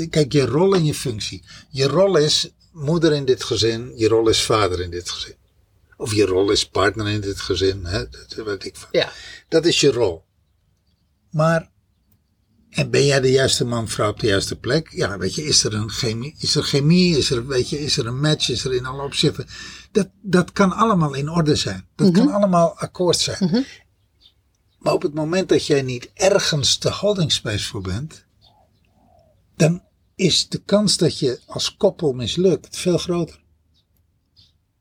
[0.10, 1.43] Kijk, je rol en je functie.
[1.69, 5.36] Je rol is moeder in dit gezin, je rol is vader in dit gezin.
[5.97, 7.99] Of je rol is partner in dit gezin, hè?
[8.10, 8.88] dat weet ik veel.
[8.91, 9.10] ja,
[9.49, 10.23] Dat is je rol.
[11.31, 11.69] Maar,
[12.77, 14.91] en ben jij de juiste man, vrouw op de juiste plek?
[14.91, 17.97] Ja, weet je, is er een chemie, is er chemie, is er, weet je, is
[17.97, 19.47] er een match, is er in alle opzichten.
[19.91, 21.87] Dat, dat kan allemaal in orde zijn.
[21.95, 23.65] Dat kan allemaal akkoord zijn.
[24.79, 28.25] Maar op het moment dat jij niet ergens de holding space voor bent,
[29.55, 29.83] dan
[30.15, 33.43] is de kans dat je als koppel mislukt veel groter.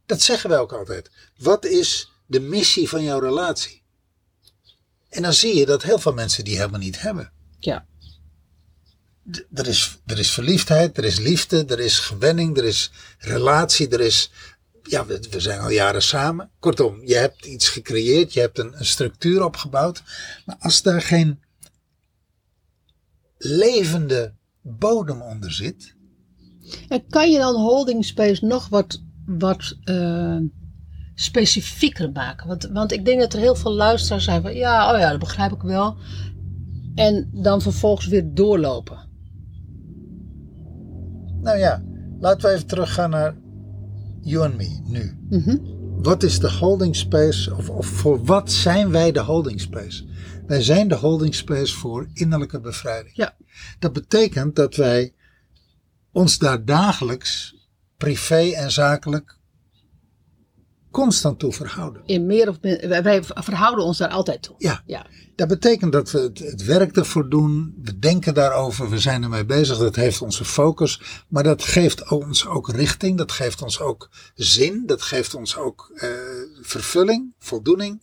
[0.06, 1.10] Dat zeggen wij ook altijd.
[1.36, 3.82] Wat is de missie van jouw relatie?
[5.08, 7.34] En dan zie je dat heel veel mensen die helemaal niet hebben.
[7.66, 7.86] Ja.
[9.54, 14.00] Er is, er is verliefdheid, er is liefde, er is gewenning, er is relatie, er
[14.00, 14.30] is.
[14.82, 16.50] Ja, we, we zijn al jaren samen.
[16.58, 20.02] Kortom, je hebt iets gecreëerd, je hebt een, een structuur opgebouwd.
[20.44, 21.40] Maar als daar geen
[23.38, 25.94] levende bodem onder zit.
[26.88, 30.38] En kan je dan holding space nog wat, wat eh,
[31.14, 32.48] specifieker maken?
[32.48, 35.20] Want, want ik denk dat er heel veel luisteraars zijn van ja, oh ja, dat
[35.20, 35.96] begrijp ik wel.
[36.96, 39.08] En dan vervolgens weer doorlopen.
[41.40, 41.84] Nou ja,
[42.20, 43.36] laten we even teruggaan naar
[44.20, 45.18] you and me nu.
[45.28, 45.56] Mhm.
[46.02, 50.04] Wat is de holding space, of, of voor wat zijn wij de holding space?
[50.46, 53.16] Wij zijn de holding space voor innerlijke bevrijding.
[53.16, 53.36] Ja.
[53.78, 55.14] Dat betekent dat wij
[56.12, 57.54] ons daar dagelijks,
[57.96, 59.38] privé en zakelijk,
[60.96, 62.02] constant toe verhouden.
[62.06, 64.54] In meer of min, wij, verhouden ons daar altijd toe.
[64.58, 65.06] Ja, Ja.
[65.34, 69.44] dat betekent dat we het, het werk ervoor doen, we denken daarover, we zijn ermee
[69.44, 74.10] bezig, dat heeft onze focus, maar dat geeft ons ook richting, dat geeft ons ook
[74.34, 76.08] zin, dat geeft ons ook eh,
[76.60, 78.02] vervulling, voldoening.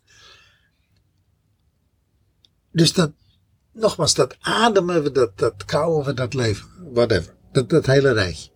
[2.72, 3.12] Dus dat,
[3.72, 8.52] nogmaals, dat ademen we, dat, dat kouwen we, dat leven, whatever, dat, dat hele rijtje.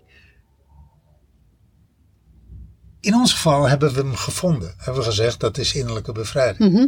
[3.08, 6.88] In ons geval hebben we hem gevonden, hebben we gezegd dat is innerlijke bevrijding Mhm.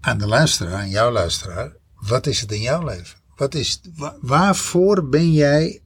[0.00, 3.18] aan de luisteraar, aan jouw luisteraar, wat is het in jouw leven?
[3.36, 5.82] Wat is, wa- waarvoor ben jij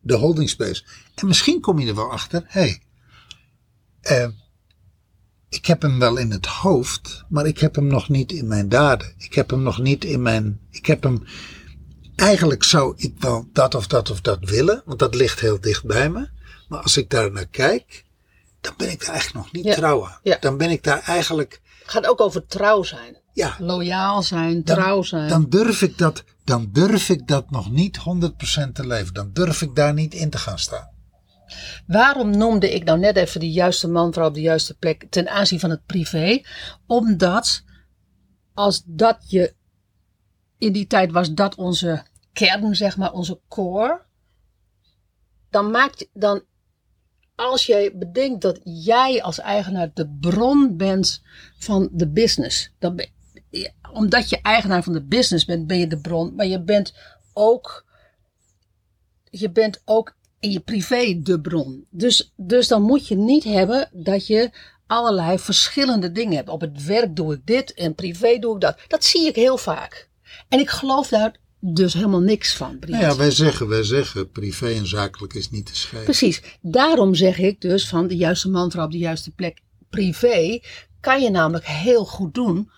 [0.00, 0.84] de holding space?
[1.14, 2.82] En misschien kom je er wel achter, hé, hey,
[4.00, 4.28] eh,
[5.48, 8.68] ik heb hem wel in het hoofd, maar ik heb hem nog niet in mijn
[8.68, 9.14] daden.
[9.18, 11.22] Ik heb hem nog niet in mijn, ik heb hem,
[12.16, 15.84] eigenlijk zou ik wel dat of dat of dat willen, want dat ligt heel dicht
[15.84, 16.28] bij me.
[16.70, 18.04] Maar als ik daar naar kijk,
[18.60, 19.74] dan ben ik daar eigenlijk nog niet Ja.
[19.74, 20.18] trouw aan.
[20.22, 20.36] Ja.
[20.40, 23.18] Dan ben ik daar eigenlijk, Het gaat ook over trouw zijn.
[23.32, 25.28] ja, Loyaal zijn, dan, trouw zijn.
[25.28, 29.14] Dan durf ik dat, dan durf ik dat nog niet 100% te leven.
[29.14, 30.88] Dan durf ik daar niet in te gaan staan.
[31.86, 35.28] Waarom noemde ik nou net even de juiste man, vrouw op de juiste plek ten
[35.28, 36.42] aanzien van het privé?
[36.86, 37.62] Omdat
[38.54, 39.54] als dat je
[40.58, 44.02] in die tijd was dat onze kern, zeg maar, onze core,
[45.50, 46.42] dan maakt dan
[47.40, 51.22] als jij bedenkt dat jij als eigenaar de bron bent
[51.58, 53.08] van de business, dan ben,
[53.92, 56.94] omdat je eigenaar van de business bent, ben je de bron, maar je bent
[57.32, 57.88] ook
[59.30, 61.86] je bent ook in je privé de bron.
[61.90, 64.50] Dus, dus dan moet je niet hebben dat je
[64.86, 66.48] allerlei verschillende dingen hebt.
[66.48, 68.78] Op het werk doe ik dit en privé doe ik dat.
[68.88, 70.08] Dat zie ik heel vaak.
[70.48, 72.76] En ik geloof daar dus helemaal niks van.
[72.80, 76.10] Nou ja, wij zeggen, wij zeggen, privé en zakelijk is niet te scheiden.
[76.10, 76.42] Precies.
[76.60, 79.60] Daarom zeg ik dus van de juiste man, vrouw op de juiste plek.
[79.90, 80.60] Privé
[81.00, 82.70] kan je namelijk heel goed doen.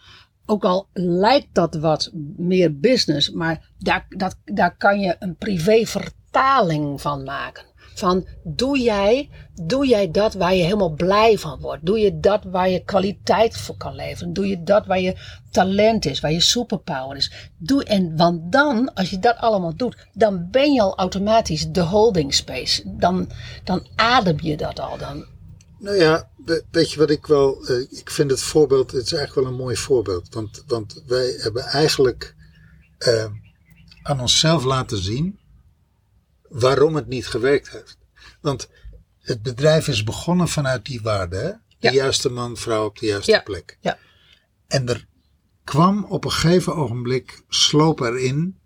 [0.47, 5.87] Ook al lijkt dat wat meer business, maar daar, dat, daar kan je een privé
[5.87, 7.65] vertaling van maken.
[7.95, 9.31] Van doe jij,
[9.67, 11.87] doe jij dat waar je helemaal blij van wordt?
[11.87, 14.33] Doe je dat waar je kwaliteit voor kan leveren?
[14.33, 15.17] Doe je dat waar je
[15.51, 17.51] talent is, waar je superpower is?
[17.59, 21.81] Doe, en want dan, als je dat allemaal doet, dan ben je al automatisch de
[21.83, 22.83] holding space.
[22.97, 23.31] Dan,
[23.65, 24.99] dan adem je dat al.
[24.99, 25.25] Dan,
[25.79, 29.13] Nou ja, we- weet je wat ik wel, eh, ik vind het voorbeeld, het is
[29.13, 30.35] eigenlijk wel een mooi voorbeeld.
[30.35, 32.35] Want, want wij hebben eigenlijk
[32.99, 33.25] eh,
[34.03, 35.39] aan onszelf laten zien
[36.53, 37.99] waarom het niet gewerkt heeft.
[38.41, 38.69] Want
[39.21, 41.49] het bedrijf is begonnen vanuit die waarde, hè?
[41.51, 41.93] De Ja.
[41.93, 43.41] juiste man, vrouw op de juiste Ja.
[43.41, 43.79] plek.
[43.81, 43.99] ja,
[44.67, 45.07] En er
[45.65, 48.59] kwam op een gegeven ogenblik sloop erin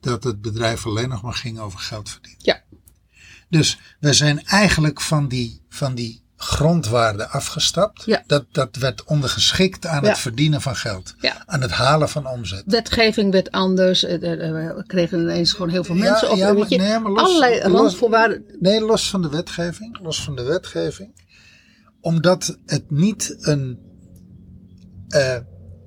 [0.00, 2.40] dat het bedrijf alleen nog maar ging over geld verdienen.
[2.44, 2.62] ja,
[3.48, 8.04] Dus we zijn eigenlijk van die, van die grondwaarde afgestapt.
[8.04, 8.22] Ja.
[8.26, 10.08] Dat, dat werd ondergeschikt aan Ja.
[10.08, 11.14] het verdienen van geld.
[11.20, 11.42] Ja.
[11.46, 12.62] Aan het halen van omzet.
[12.66, 14.04] wetgeving werd anders.
[14.04, 16.56] eh, eh, eh, We kregen ineens gewoon heel veel mensen Ja, op.
[16.56, 18.44] weet je, nee, maar los- allerlei los- randvoorwaarden.
[18.60, 19.98] Nee, los van de wetgeving.
[20.02, 21.26] Los van de wetgeving.
[22.00, 23.78] Omdat het niet een.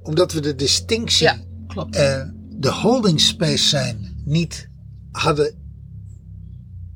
[0.04, 1.26] omdat we de distinctie.
[1.26, 1.38] Ja,
[1.68, 1.94] klopt.
[2.50, 4.70] de holding space zijn niet
[5.12, 5.56] hadden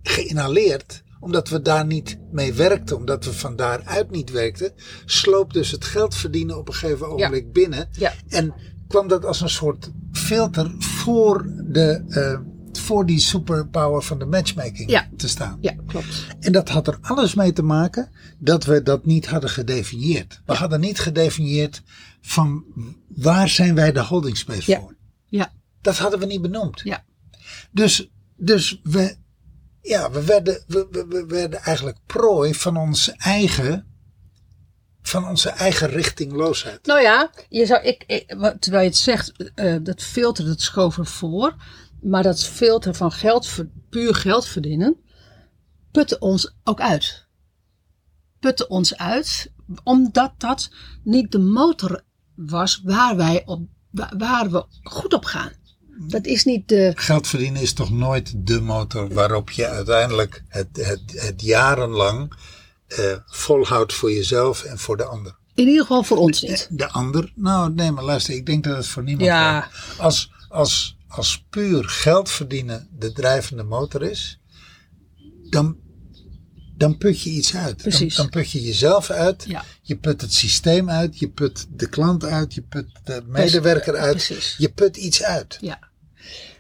[0.02, 4.74] geïnhaleerd, omdat we daar niet mee werkten, omdat we van daaruit niet werkten,
[5.06, 7.88] sloop dus het geld verdienen op een gegeven ogenblik binnen.
[7.92, 8.14] Ja.
[8.28, 8.54] En
[8.88, 12.40] kwam dat als een soort filter voor de, eh,
[12.82, 15.10] voor die superpower van de matchmaking Ja.
[15.18, 15.58] te staan.
[15.62, 16.26] Ja, klopt.
[16.40, 18.10] En dat had er alles mee te maken
[18.40, 20.42] dat we dat niet hadden gedefinieerd.
[20.46, 21.82] We hadden niet gedefinieerd
[22.22, 22.64] van
[23.08, 24.96] waar zijn wij de holding space voor.
[25.26, 26.82] Ja, Dat hadden we niet benoemd.
[26.84, 27.04] ja.
[27.72, 29.16] Dus, dus we,
[29.86, 33.86] ja, we, werden, we, we, we werden eigenlijk prooi van onze eigen,
[35.02, 36.86] van onze eigen richtingloosheid.
[36.86, 38.26] Nou ja, je zou, ik,
[38.60, 41.56] terwijl je het zegt, eh, dat filter, dat schoof voor.
[42.02, 43.50] Maar dat filter van geld,
[43.90, 44.98] puur geld verdienen,
[45.92, 47.26] putte ons ook uit.
[48.40, 49.52] Putte ons uit,
[49.84, 50.70] omdat dat
[51.04, 52.04] niet de motor
[52.36, 55.52] was waar wij op, wa- waar we goed op gaan.
[55.98, 60.68] Dat is niet de, Geld verdienen is toch nooit de motor waarop je uiteindelijk het,
[60.72, 62.34] het, het jarenlang
[62.88, 65.36] eh, volhoudt voor jezelf en voor de ander.
[65.54, 66.68] in ieder geval voor ons niet.
[66.72, 67.32] De ander?
[67.36, 69.70] Nou, nee, maar luister, ik denk dat het voor niemand Ja.
[69.98, 74.40] Als, als, als puur geld verdienen de drijvende motor is,
[75.50, 75.78] dan,
[76.78, 77.66] dan put je iets uit.
[77.68, 78.16] Dan, Precies.
[78.16, 79.64] dan put je jezelf uit, Ja.
[79.82, 84.12] je put het systeem uit, je put de klant uit, je put de medewerker uit.
[84.16, 84.56] Precies.
[84.58, 85.58] Je put iets uit.
[85.62, 85.80] Ja,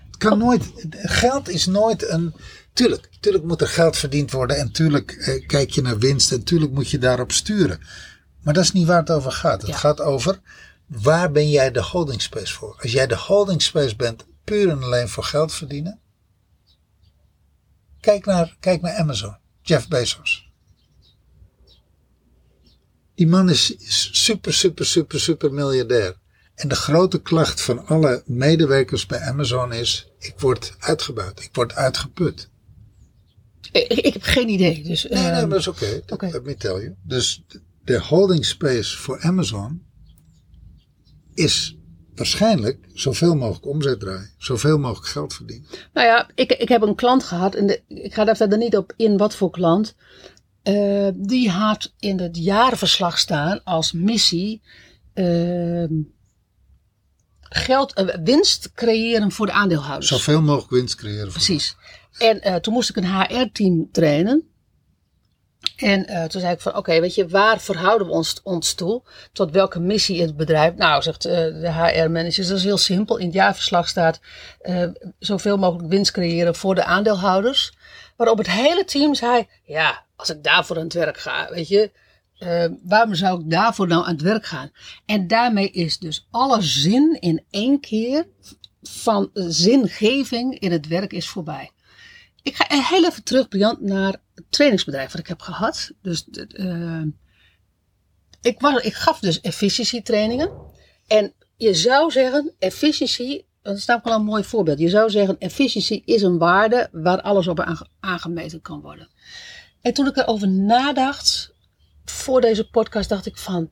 [0.05, 2.33] Het kan nooit, geld is nooit een.
[2.73, 6.43] Tuurlijk, tuurlijk moet er geld verdiend worden en tuurlijk eh, kijk je naar winst en
[6.43, 7.79] tuurlijk moet je daarop sturen.
[8.41, 9.61] Maar dat is niet waar het over gaat.
[9.61, 9.77] Het Ja.
[9.77, 10.39] gaat over
[10.87, 12.77] waar ben jij de holding space voor?
[12.81, 15.99] Als jij de holding space bent puur en alleen voor geld verdienen.
[17.99, 20.49] Kijk naar, kijk naar Amazon, Jeff Bezos.
[23.15, 26.15] Die man is is super, super, super, super miljardair.
[26.55, 31.73] En de grote klacht van alle medewerkers bij Amazon is: ik word uitgebuit, ik word
[31.73, 32.49] uitgeput.
[33.71, 34.83] ik, ik heb geen idee.
[34.83, 36.01] Dus, Nee, nee, ehm, maar dat is oké.
[36.07, 36.29] Oké.
[36.31, 36.95] Let me tell you.
[37.03, 37.43] Dus
[37.83, 39.85] de holding space voor Amazon
[41.33, 41.77] is
[42.15, 45.67] waarschijnlijk zoveel mogelijk omzet draaien, zoveel mogelijk geld verdienen.
[45.93, 48.77] Nou ja, ik, ik heb een klant gehad, en de, ik ga daar verder niet
[48.77, 49.95] op in wat voor klant.
[50.63, 54.61] Eh, die had in het jaarverslag staan als missie
[55.13, 55.93] ehm,
[57.41, 60.07] geld, eh, winst creëren voor de aandeelhouders.
[60.07, 61.23] Zoveel mogelijk winst creëren.
[61.23, 61.75] voor- Precies.
[62.17, 64.49] En eh, toen moest ik een HR-team trainen.
[65.75, 69.01] En eh, toen zei ik van, oké, weet je, waar verhouden we ons, ons toe?
[69.31, 70.75] Tot welke missie in het bedrijf?
[70.75, 73.17] Nou, zegt eh, de HR-manager, dat is heel simpel.
[73.17, 74.19] In het jaarverslag staat
[74.61, 74.87] eh,
[75.19, 77.73] zoveel mogelijk winst creëren voor de aandeelhouders.
[78.15, 81.91] Waarop het hele team zei, ja, als ik daarvoor aan het werk ga, weet je,
[82.83, 84.71] waarom zou ik daarvoor nou aan het werk gaan?
[85.05, 88.27] En daarmee is dus alle zin in één keer
[88.81, 91.71] van zingeving in het werk is voorbij.
[92.45, 95.91] Ik ga heel even terug, Brian, naar het trainingsbedrijf wat ik heb gehad.
[96.01, 97.01] Dus eh,
[98.41, 100.51] ik, was, ik gaf dus efficiëntietrainingen.
[101.07, 104.79] En je zou zeggen, efficiëntie, dat is namelijk wel een mooi voorbeeld.
[104.79, 109.09] Je zou zeggen, efficiëntie is een waarde waar alles op aange- aangemeten kan worden.
[109.81, 111.53] En toen ik erover nadacht,
[112.05, 113.71] voor deze podcast, dacht ik van,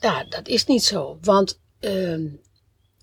[0.00, 1.18] ja, dat is niet zo.
[1.20, 2.26] Want ehm,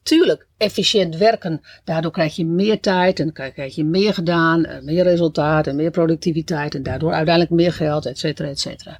[0.03, 5.03] tuurlijk, efficiënt werken, daardoor krijg je meer tijd en krijg je meer gedaan, eh, meer
[5.03, 8.99] resultaat en meer productiviteit en daardoor uiteindelijk meer geld, et cetera, et cetera.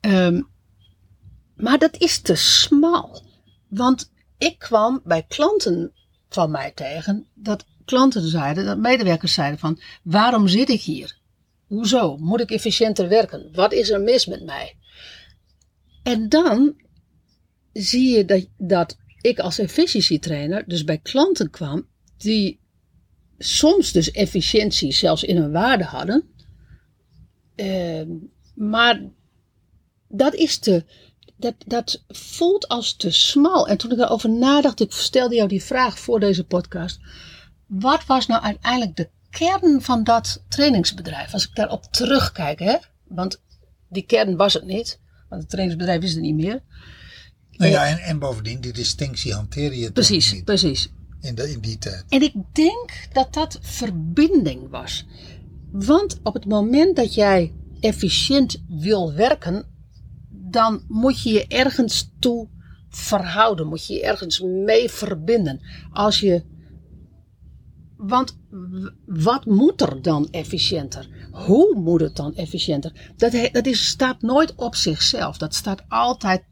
[0.00, 0.42] Ehm,
[1.56, 3.22] maar dat is te smal.
[3.68, 5.92] Want ik kwam bij klanten
[6.28, 11.20] van mij tegen dat klanten zeiden, dat medewerkers zeiden van, waarom zit ik hier?
[11.66, 12.16] Hoezo?
[12.16, 13.48] Moet ik efficiënter werken?
[13.52, 14.76] Wat is er mis met mij?
[16.02, 16.74] En dan
[17.72, 22.60] zie je dat, dat ik als efficiëntietrainer dus bij klanten kwam die
[23.38, 26.24] soms dus efficiëntie zelfs in hun waarde hadden.
[27.54, 28.08] Ehm,
[28.54, 29.02] maar
[30.08, 30.84] dat is te,
[31.36, 33.68] dat, dat voelt als te smal.
[33.68, 37.00] En toen ik erover nadacht, ik stelde jou die vraag voor deze podcast.
[37.66, 41.32] Wat was nou uiteindelijk de kern van dat trainingsbedrijf?
[41.32, 42.76] Als ik daarop terugkijk, hè?
[43.08, 43.42] Want
[43.88, 45.00] die kern was het niet.
[45.28, 46.62] Want het trainingsbedrijf is er niet meer.
[47.56, 50.92] Nou ja, en, en bovendien, die distinctie hanteer je toch Precies, niet precies.
[51.20, 52.04] in, de, in die tijd.
[52.08, 55.06] En ik denk dat dat verbinding was.
[55.72, 59.64] Want op het moment dat jij efficiënt wil werken,
[60.30, 62.48] dan moet je je ergens toe
[62.88, 63.66] verhouden.
[63.66, 65.60] Moet je je ergens mee verbinden.
[65.92, 66.42] Als je.
[67.96, 68.38] Want
[69.06, 71.08] wat moet er dan efficiënter?
[71.32, 73.12] Hoe moet het dan efficiënter?
[73.16, 75.38] Dat, dat is, staat nooit op zichzelf.
[75.38, 76.42] Dat staat altijd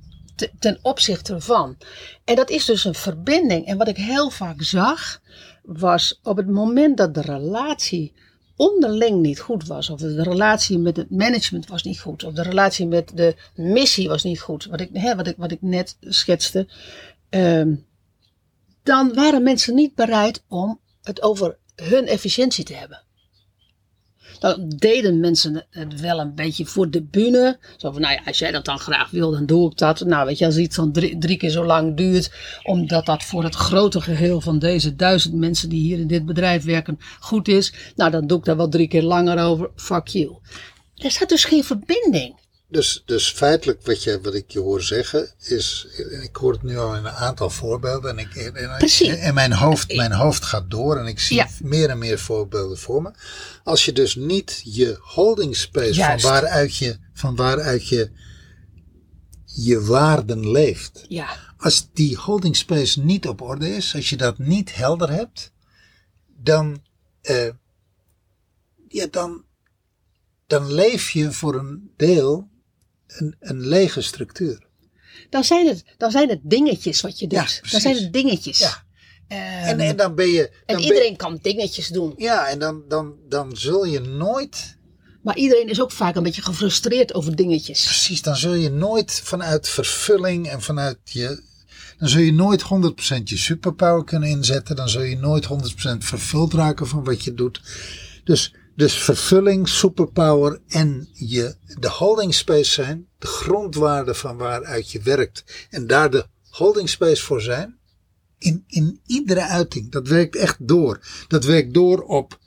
[0.40, 1.76] te- ten opzichte van.
[2.24, 3.66] En dat is dus een verbinding.
[3.66, 5.20] En wat ik heel vaak zag,
[5.62, 8.12] was op het moment dat de relatie
[8.56, 12.42] onderling niet goed was, of de relatie met het management was niet goed, of de
[12.42, 15.96] relatie met de missie was niet goed, wat ik, hè, wat ik, wat ik net
[16.00, 16.68] schetste,
[17.28, 17.74] ehm,
[18.82, 23.02] dan waren mensen niet bereid om het over hun efficiëntie te hebben.
[24.40, 27.58] Dan deden mensen het wel een beetje voor de bühne.
[27.76, 30.00] Zo van, nou ja, als jij dat dan graag wil, dan doe ik dat.
[30.00, 32.32] Nou, weet je, als iets dan drie, drie keer zo lang duurt,
[32.62, 36.64] omdat dat voor het grote geheel van deze duizend mensen die hier in dit bedrijf
[36.64, 39.70] werken goed is, nou, dan doe ik daar wel drie keer langer over.
[39.76, 40.36] Fuck you.
[40.96, 42.38] Er staat dus geen verbinding.
[42.70, 46.62] Dus, dus feitelijk wat, je, wat ik je hoor zeggen is, en ik hoor het
[46.62, 49.08] nu al in een aantal voorbeelden en, ik, en, Precies.
[49.16, 51.48] en mijn, hoofd, mijn hoofd gaat door en ik zie Ja.
[51.62, 53.10] meer en meer voorbeelden voor me.
[53.64, 58.10] Als je dus niet je holding space van waaruit je, van waaruit je
[59.44, 61.04] je waarden leeft.
[61.08, 65.52] Ja, Als die holding space niet op orde is, als je dat niet helder hebt,
[66.36, 66.82] dan,
[67.22, 67.48] eh,
[68.88, 69.44] ja, dan,
[70.46, 72.48] dan leef je voor een deel
[73.18, 74.66] een, een lege structuur.
[75.30, 77.38] dan zijn het, dan zijn het dingetjes wat je doet.
[77.62, 78.58] Ja, dan zijn het dingetjes.
[78.58, 78.84] Ja.
[79.28, 80.48] Ehm, En, en dan ben je.
[80.48, 82.14] en Dan ben- iedereen kan dingetjes doen.
[82.16, 84.78] ja, en dan, dan, dan zul je nooit.
[85.22, 87.84] Maar iedereen is ook vaak een beetje gefrustreerd over dingetjes.
[87.84, 91.42] Precies, dan zul je nooit vanuit vervulling en vanuit je.
[91.98, 94.76] Dan zul je nooit 100% je superpower kunnen inzetten.
[94.76, 97.60] Dan zul je nooit 100% vervuld raken van wat je doet.
[98.24, 103.06] Dus, dus vervulling, superpower en je, de holding space zijn.
[103.18, 105.44] De grondwaarde van waaruit je werkt.
[105.70, 107.78] En daar de holding space voor zijn.
[108.38, 109.90] In, in iedere uiting.
[109.90, 111.00] Dat werkt echt door.
[111.28, 112.38] Dat werkt door op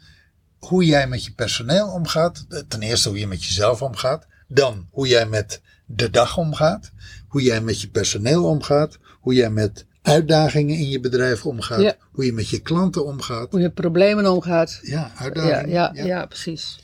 [0.60, 2.46] hoe jij met je personeel omgaat.
[2.68, 4.28] Ten eerste hoe je met jezelf omgaat.
[4.48, 6.92] Dan hoe jij met de dag omgaat.
[7.28, 8.98] Hoe jij met je personeel omgaat.
[9.20, 11.82] Hoe jij met uitdagingen in je bedrijf omgaat.
[11.82, 11.96] Ja.
[12.12, 13.52] Hoe je met je klanten omgaat.
[13.52, 14.80] Hoe je problemen omgaat.
[14.82, 15.70] Ja, Ja, uitdagingen.
[15.70, 16.26] ja, ja.
[16.26, 16.80] precies.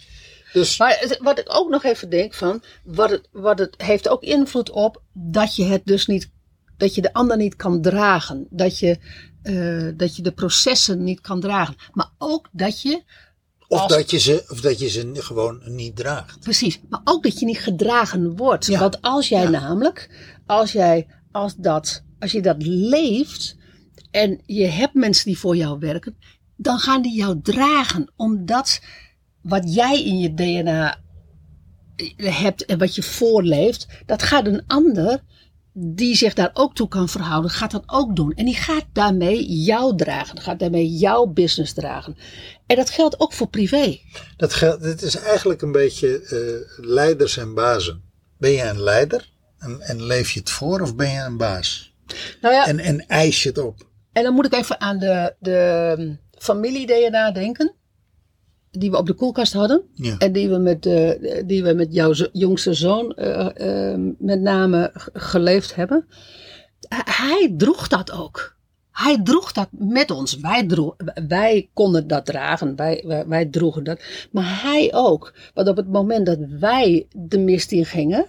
[0.53, 4.21] Dus Maar wat ik ook nog even denk van, wat het, wat het heeft ook
[4.23, 6.29] invloed op dat je het dus niet,
[6.77, 8.47] dat je de ander niet kan dragen.
[8.49, 8.97] Dat je,
[9.41, 11.75] eh, dat je de processen niet kan dragen.
[11.93, 13.03] Maar ook dat je,
[13.67, 16.39] of, als- dat je ze, of dat je ze gewoon niet draagt.
[16.39, 18.65] precies, maar ook dat je niet gedragen wordt.
[18.65, 18.79] Ja.
[18.79, 19.49] Want als jij Ja.
[19.49, 20.09] namelijk,
[20.45, 23.55] als jij, als dat, als je dat leeft
[24.11, 26.17] en je hebt mensen die voor jou werken,
[26.55, 28.11] dan gaan die jou dragen.
[28.15, 28.81] Omdat
[29.41, 30.99] wat jij in je DNA
[32.15, 35.23] hebt en wat je voorleeft, dat gaat een ander
[35.73, 38.33] die zich daar ook toe kan verhouden, gaat dat ook doen.
[38.33, 42.17] En die gaat daarmee jou dragen, gaat daarmee jouw business dragen.
[42.65, 43.99] En dat geldt ook voor privé.
[44.37, 48.01] Dat geldt, het is eigenlijk een beetje eh, leiders en bazen.
[48.37, 51.93] Ben je een leider en, en leef je het voor of ben je een baas?
[52.41, 53.87] Nou ja, En, en eis je het op?
[54.11, 57.73] En dan moet ik even aan de, de familie-DNA denken.
[58.71, 59.83] Die we op de koelkast hadden.
[59.93, 60.17] Ja.
[60.17, 64.91] En die we met, eh, die we met jouw jongste zoon eh, eh, met name
[65.13, 66.05] geleefd hebben.
[67.05, 68.57] Hij droeg dat ook.
[68.91, 70.37] Hij droeg dat met ons.
[70.37, 70.95] Wij, droeg,
[71.27, 72.75] wij konden dat dragen.
[72.75, 74.01] Wij, wij, wij droegen dat.
[74.31, 75.33] Maar hij ook.
[75.53, 78.25] Want op het moment dat wij de mist in gingen.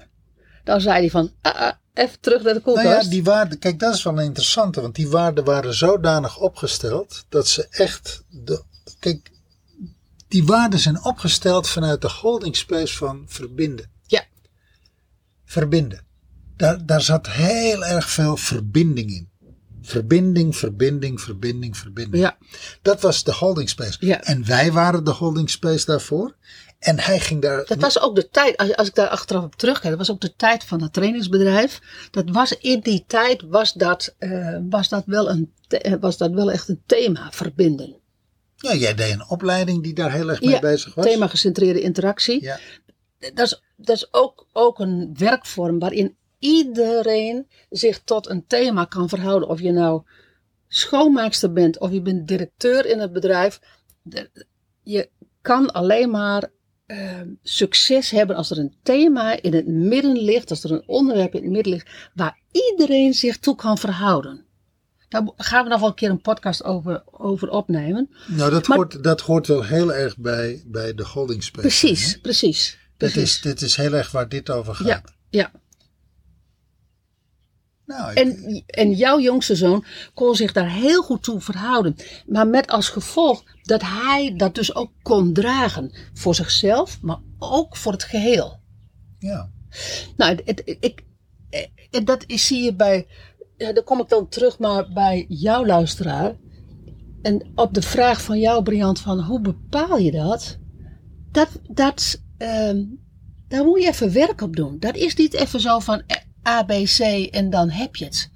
[0.64, 2.86] Dan zei hij van, ah, ah, even terug naar de koelkast.
[2.86, 6.38] Nou ja, die waarden, kijk, dat is wel een interessante, want die waarden waren zodanig
[6.38, 8.24] opgesteld dat ze echt.
[8.28, 8.62] De,
[8.98, 9.30] kijk,
[10.28, 13.90] die waarden zijn opgesteld vanuit de holding space van verbinden.
[14.06, 14.24] Ja.
[15.44, 16.04] Verbinden.
[16.56, 19.28] Daar, daar zat heel erg veel verbinding in.
[19.82, 22.22] Verbinding, verbinding, verbinding, verbinding.
[22.22, 22.38] Ja.
[22.82, 23.96] Dat was de holding space.
[24.06, 24.22] Ja.
[24.22, 26.36] En wij waren de holding space daarvoor.
[26.80, 27.64] En hij ging daar.
[27.66, 30.20] Dat was ook de tijd, als, als ik daar achteraf op terugkijk, dat was ook
[30.20, 31.80] de tijd van het trainingsbedrijf.
[32.10, 36.30] Dat was in die tijd was dat, eh, was dat, wel, een, the- was dat
[36.30, 37.96] wel echt een thema, verbinden.
[38.56, 41.04] Ja, jij deed een opleiding die daar heel erg mee Ja, bezig was.
[41.04, 42.42] Thema gecentreerde interactie.
[42.42, 42.58] Ja.
[43.18, 49.08] Dat is, dat is ook, ook een werkvorm waarin iedereen zich tot een thema kan
[49.08, 49.48] verhouden.
[49.48, 50.02] Of je nou
[50.68, 53.60] schoonmaakster bent of je bent directeur in het bedrijf.
[54.82, 55.10] Je
[55.42, 56.50] kan alleen maar
[56.90, 61.34] eh, succes hebben als er een thema in het midden ligt, als er een onderwerp
[61.34, 64.44] in het midden ligt, waar iedereen zich toe kan verhouden.
[65.08, 68.10] Daar gaan we nog wel een keer een podcast over, over opnemen.
[68.26, 71.60] Nou, dat, Maar- hoort, dat hoort wel heel erg bij, bij de holding space.
[71.66, 72.18] Precies, hè?
[72.18, 72.78] precies.
[72.96, 73.22] Dit precies.
[73.22, 74.86] is, dit is heel erg waar dit over gaat.
[74.86, 75.50] Ja, ja.
[77.96, 79.84] Nou, ik- En, en jouw jongste zoon
[80.14, 81.96] kon zich daar heel goed toe verhouden.
[82.26, 85.92] Maar met als gevolg dat hij dat dus ook kon dragen.
[86.14, 88.60] Voor zichzelf, maar ook voor het geheel.
[89.18, 89.50] ja.
[90.16, 91.04] Nou, het, het- ik,
[91.50, 93.06] eh, dat is, zie je bij.
[93.56, 96.34] Ja, dan kom ik dan terug maar bij jouw luisteraar.
[97.22, 100.58] En op de vraag van jou, Briant, van hoe bepaal je dat?
[101.32, 102.84] Dat, dat ehm,
[103.48, 104.78] daar moet je even werk op doen.
[104.78, 106.02] Dat is niet even zo van
[106.42, 106.98] eh, A, B, C
[107.30, 108.30] en dan heb je het.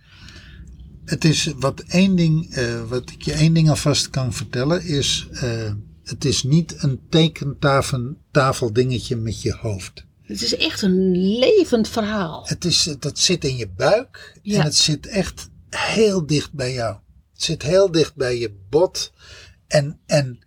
[1.05, 5.27] Het is wat één ding, eh, wat ik je één ding alvast kan vertellen, is
[5.33, 5.73] eh,
[6.05, 10.05] het is niet een tekentafel tafel dingetje met je hoofd.
[10.23, 12.47] Het is echt een levend verhaal.
[12.47, 14.59] Het is, dat zit in je buik Ja.
[14.59, 16.97] en het zit echt heel dicht bij jou.
[17.33, 19.13] Het zit heel dicht bij je bot
[19.67, 20.39] en, en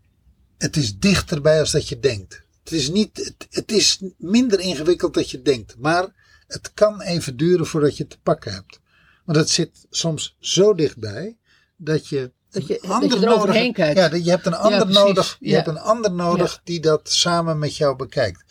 [0.57, 2.41] het is dichterbij als dat je denkt.
[2.63, 6.13] Het is, niet, het, het is minder ingewikkeld dan je denkt, maar
[6.47, 8.79] het kan even duren voordat je het te pakken hebt.
[9.25, 11.37] Want het zit soms zo dichtbij
[11.77, 13.97] dat je Dat je- een dat je ander nodig- kijkt.
[13.97, 15.37] Ja, je hebt een ander nodig.
[15.39, 15.55] Je Ja.
[15.55, 18.43] hebt een ander nodig die dat samen met jou bekijkt.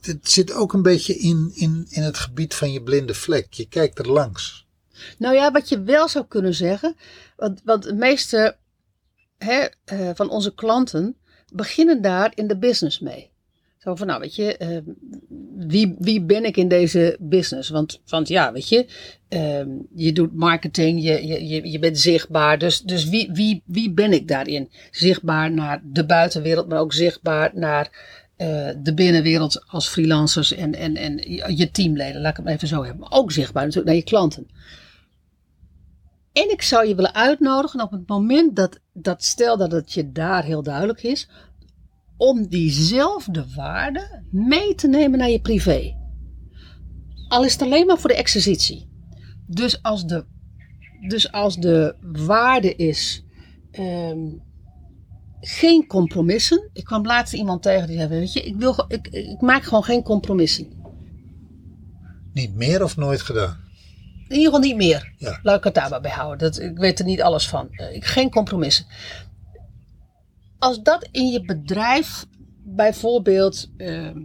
[0.00, 3.52] Het zit ook een beetje in, in, in het gebied van je blinde vlek.
[3.52, 4.66] Je kijkt er langs.
[5.18, 6.96] Nou ja, wat je wel zou kunnen zeggen,
[7.36, 8.56] want, want de meeste
[9.38, 11.16] hè, eh, van onze klanten
[11.52, 13.32] beginnen daar in de business mee.
[13.84, 14.78] Zo van, nou weet je, eh,
[15.56, 17.68] wie, wie ben ik in deze business?
[17.68, 18.86] Want, want ja, weet je,
[19.28, 19.64] eh,
[19.94, 22.58] je doet marketing, je, je, je, bent zichtbaar.
[22.58, 24.70] Dus, dus wie, wie, wie ben ik daarin?
[24.90, 27.90] Zichtbaar naar de buitenwereld, maar ook zichtbaar naar
[28.36, 31.16] eh, de binnenwereld als freelancers en, en, en
[31.56, 32.20] je teamleden.
[32.20, 33.12] Laat ik maar even zo hebben.
[33.12, 34.46] Ook zichtbaar natuurlijk naar je klanten.
[36.32, 40.12] En ik zou je willen uitnodigen op het moment dat, dat stel dat het je
[40.12, 41.28] daar heel duidelijk is,
[42.16, 45.96] om diezelfde waarde mee te nemen naar je privé.
[47.28, 48.88] Al is het alleen maar voor de exercitie.
[49.46, 50.24] Dus als de,
[51.08, 53.24] dus als de waarde is
[53.70, 54.18] ehm,
[55.40, 56.70] geen compromissen.
[56.72, 59.84] Ik kwam laatst iemand tegen die zei, weet je, ik, wil, ik, ik maak gewoon
[59.84, 60.82] geen compromissen.
[62.32, 63.62] Niet meer of nooit gedaan.
[64.28, 65.12] In ieder geval niet meer.
[65.16, 65.38] Ja.
[65.42, 66.38] Laat ik het daarbij bij houden.
[66.38, 67.68] Dat, ik weet er niet alles van.
[67.70, 68.86] Eh, ik- geen compromissen.
[70.64, 72.24] Als dat in je bedrijf
[72.64, 74.18] bijvoorbeeld ehm,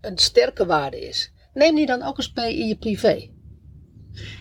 [0.00, 3.28] een sterke waarde is, neem die dan ook eens mee in je privé.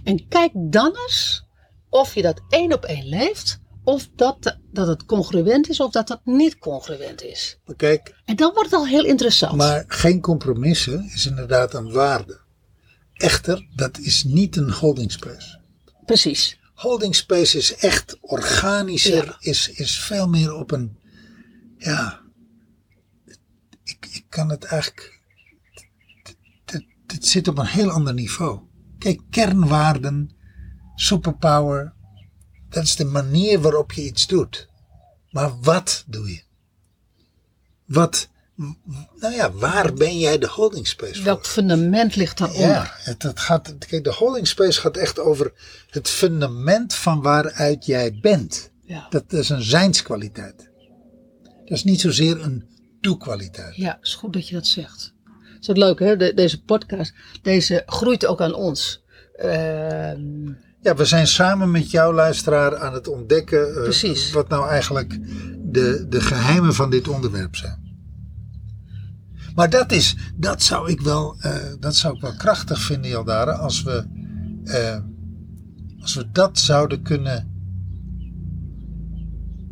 [0.04, 1.46] En kijk dan eens
[1.90, 6.08] of je dat één op één leeft, of dat, dat het congruent is of dat
[6.08, 7.60] dat niet congruent is.
[7.78, 9.56] Kijk, En dan wordt het al heel interessant.
[9.58, 12.40] maar geen compromissen is inderdaad een waarde.
[13.14, 15.60] Echter, dat is niet een holding space.
[16.06, 16.60] Precies.
[16.74, 19.36] Holding space is echt organischer, Ja.
[19.40, 20.98] is, is veel meer op een,
[21.86, 22.22] ja,
[23.84, 25.20] ik, ik kan het eigenlijk,
[27.06, 28.60] het, zit op een heel ander niveau.
[29.00, 30.30] Kijk, kernwaarden,
[30.96, 31.94] superpower,
[32.70, 34.70] dat is de manier waarop je iets doet.
[35.32, 36.42] Maar wat doe je?
[37.86, 38.30] Wat,
[39.16, 41.24] nou ja, waar ben jij de holding space voor?
[41.24, 42.68] Welk fundament ligt daaronder?
[42.68, 45.54] Ja, het, het gaat, kijk, de holding space gaat echt over
[45.90, 48.72] het fundament van waaruit jij bent.
[48.84, 49.08] Ja.
[49.10, 50.74] Dat is een zijnskwaliteit.
[51.66, 52.64] Dat is niet zozeer een
[53.02, 53.76] doe-kwaliteit.
[53.76, 55.14] Ja, is goed dat je dat zegt.
[55.60, 56.18] Is dat leuk, hè?
[56.18, 59.04] De- deze podcast, deze groeit ook aan ons.
[59.36, 60.48] Ehm,
[60.82, 64.32] Ja, we zijn samen met jouw luisteraar aan het ontdekken Precies.
[64.32, 65.18] wat nou eigenlijk
[65.72, 67.84] de, de geheimen van dit onderwerp zijn.
[69.56, 73.52] Maar dat is, dat zou ik wel, eh, dat zou ik wel krachtig vinden, Jaldara,
[73.52, 74.06] als we,
[74.64, 74.98] eh,
[76.02, 77.55] als we dat zouden kunnen.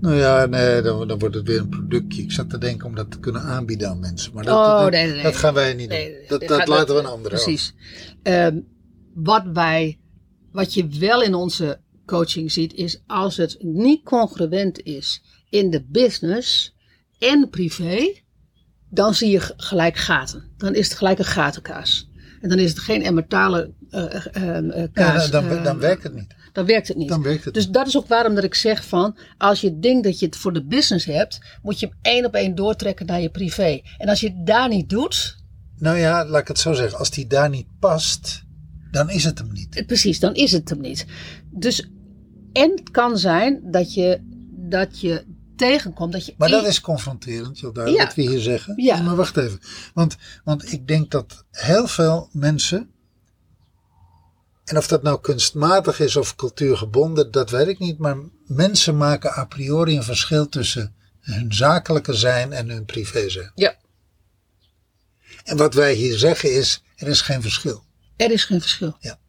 [0.04, 2.22] Nou ja, nee, dan, dan wordt het weer een productje.
[2.22, 4.34] Ik zat te denken om dat te kunnen aanbieden aan mensen.
[4.34, 5.24] Maar dat, Oh, dat, nee, nee, nee.
[5.24, 6.00] dat gaan wij niet doen.
[6.28, 7.36] Dat, dat gaat- laten we een andere.
[7.36, 7.74] Precies.
[8.24, 8.60] Ehm,
[9.14, 10.00] wat wij,
[10.52, 15.84] wat je wel in onze coaching ziet, is als het niet congruent is in de
[15.88, 16.76] business
[17.20, 18.14] en privé,
[18.90, 20.52] dan zie je gelijk gaten.
[20.58, 22.10] Dan is het gelijk een gatenkaas.
[22.42, 25.32] En dan is het geen emmertale eh, eh, eh, Ja, kaas.
[25.32, 26.36] dan, dan, dan werkt het niet.
[26.54, 27.10] Dan werkt het niet.
[27.10, 30.04] Dan werkt het dus dat is ook waarom dat ik zeg van, als je denkt
[30.04, 33.22] dat je het voor de business hebt, moet je hem één op één doortrekken naar
[33.22, 33.82] je privé.
[33.98, 35.42] En als je het daar niet doet,
[35.78, 37.00] Nou ja, laat ik het zo zeggen.
[37.00, 38.44] Als die daar niet past,
[38.92, 39.76] dan is het hem niet.
[39.76, 41.06] eh, precies, dan is het hem niet.
[41.52, 41.90] Dus,
[42.54, 44.20] en het kan zijn dat je,
[44.52, 45.26] dat je
[45.56, 46.34] tegenkomt, dat je...
[46.38, 48.06] Maar dat is confronterend, Jodara, Ja.
[48.06, 48.74] wat we hier zeggen.
[48.84, 49.02] Ja.
[49.02, 49.60] Maar wacht even.
[49.94, 52.90] Want, want ik denk dat heel veel mensen,
[54.64, 57.98] en of dat nou kunstmatig is of cultuurgebonden, dat weet ik niet.
[57.98, 63.52] Maar mensen maken a priori een verschil tussen hun zakelijke zijn en hun privé zijn.
[63.56, 63.76] Ja,
[65.44, 67.84] En wat wij hier zeggen is, er is geen verschil.
[68.16, 68.98] er is geen verschil.
[69.00, 69.20] Ja.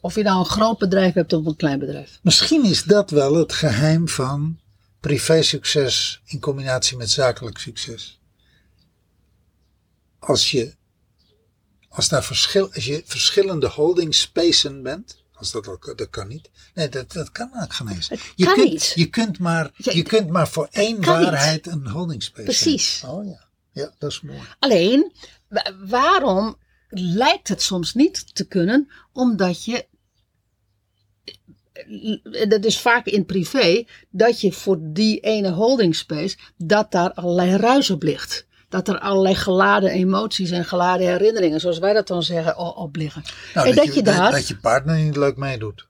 [0.00, 2.18] Of je nou een groot bedrijf hebt of een klein bedrijf.
[2.22, 4.60] Misschien is dat wel het geheim van
[5.00, 8.20] privé-succes in combinatie met zakelijk succes.
[10.18, 10.75] Als je,
[11.96, 16.50] als daar verschil, als je verschillende holding spacen bent, als dat al, dat kan niet.
[16.74, 18.32] Nee, dat, dat kan eigenlijk geen eens.
[18.36, 18.92] Je kan kunt, niet.
[18.94, 21.04] Je kunt maar, Ja, je kunt maar voor één niet.
[21.04, 23.02] waarheid een holding space Precies.
[23.06, 23.44] Oh ja.
[23.72, 24.40] Ja, dat is mooi.
[24.58, 25.12] Alleen,
[25.48, 26.56] wa- waarom
[26.88, 28.90] lijkt het soms niet te kunnen?
[29.12, 29.86] Omdat je
[32.32, 37.12] eh, dat is vaak in privé, dat je voor die ene holding space, dat daar
[37.12, 38.46] allerlei ruis op ligt.
[38.68, 43.22] Dat er allerlei geladen emoties en geladen herinneringen, zoals wij dat dan zeggen, op liggen.
[43.54, 45.88] Nou, en dat, je, daar, dat je partner niet leuk meedoet.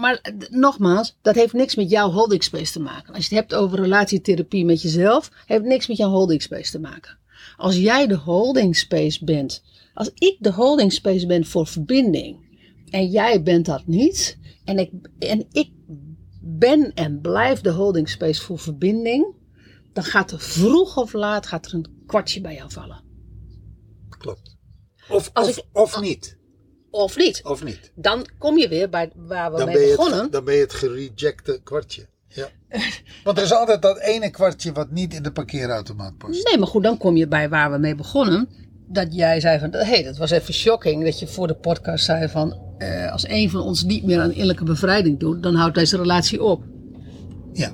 [0.00, 0.20] maar
[0.50, 3.14] nogmaals, dat heeft niks met jouw holding space te maken.
[3.14, 6.80] Als je het hebt over relatietherapie met jezelf, heeft niks met jouw holding space te
[6.80, 7.18] maken.
[7.56, 9.62] Als jij de holding space bent,
[9.94, 12.46] als ik de holding space ben voor verbinding
[12.90, 15.70] en jij bent dat niet, en ik, en ik
[16.40, 19.26] ben en blijf de holding space voor verbinding,
[19.96, 23.02] dan gaat er vroeg of laat gaat er een kwartje bij jou vallen.
[24.18, 24.56] Klopt.
[25.08, 26.36] Of, Als of, ik- of niet.
[26.90, 27.40] Of niet.
[27.44, 27.92] Of niet.
[27.94, 30.22] Dan kom je weer bij waar we Dan mee begonnen.
[30.22, 32.06] het, dan ben je het gerejecte kwartje.
[32.28, 32.48] Ja.
[33.24, 36.44] Want er is altijd dat ene kwartje wat niet in de parkeerautomaat past.
[36.44, 38.48] Nee, maar goed, dan kom je bij waar we mee begonnen.
[38.88, 41.04] Dat jij zei van, hé, hey, dat was even shocking.
[41.04, 44.30] Dat je voor de podcast zei van, eh, als een van ons niet meer aan
[44.30, 46.64] innerlijke bevrijding doet, dan houdt deze relatie op.
[47.52, 47.72] Ja.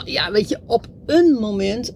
[0.00, 1.92] Ah, ja, weet je, op een moment,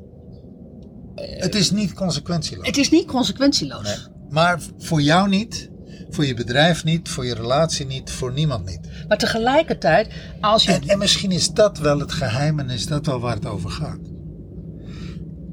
[1.14, 2.66] Het is niet consequentieloos.
[2.66, 4.10] het is niet consequentieloos.
[4.30, 5.70] Maar voor jou niet,
[6.10, 8.80] voor je bedrijf niet, voor je relatie niet, voor niemand niet.
[9.08, 10.08] Maar tegelijkertijd,
[10.40, 10.72] als je...
[10.72, 13.70] En, en misschien is dat wel het geheim en is dat wel waar het over
[13.70, 13.98] gaat.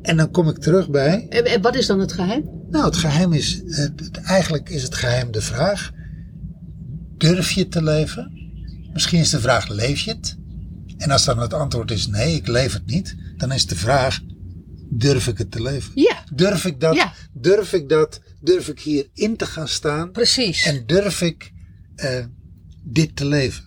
[0.01, 2.49] En dan kom ik terug bij, En- en wat is dan het geheim?
[2.69, 5.91] nou het geheim is, het- eigenlijk is het geheim de vraag,
[7.17, 8.31] durf je te leven?
[8.93, 10.37] Misschien is de vraag, leef je het?
[10.97, 14.19] En als dan het antwoord is nee, ik leef het niet, dan is de vraag,
[14.89, 15.91] durf ik het te leven?
[15.95, 16.95] Ja, Durf ik dat?
[16.95, 17.13] Ja.
[17.33, 18.21] Durf ik dat?
[18.41, 20.11] Durf ik hier in te gaan staan?
[20.11, 20.63] precies.
[20.63, 21.51] En durf ik
[21.95, 22.25] eh,
[22.83, 23.63] dit te leven?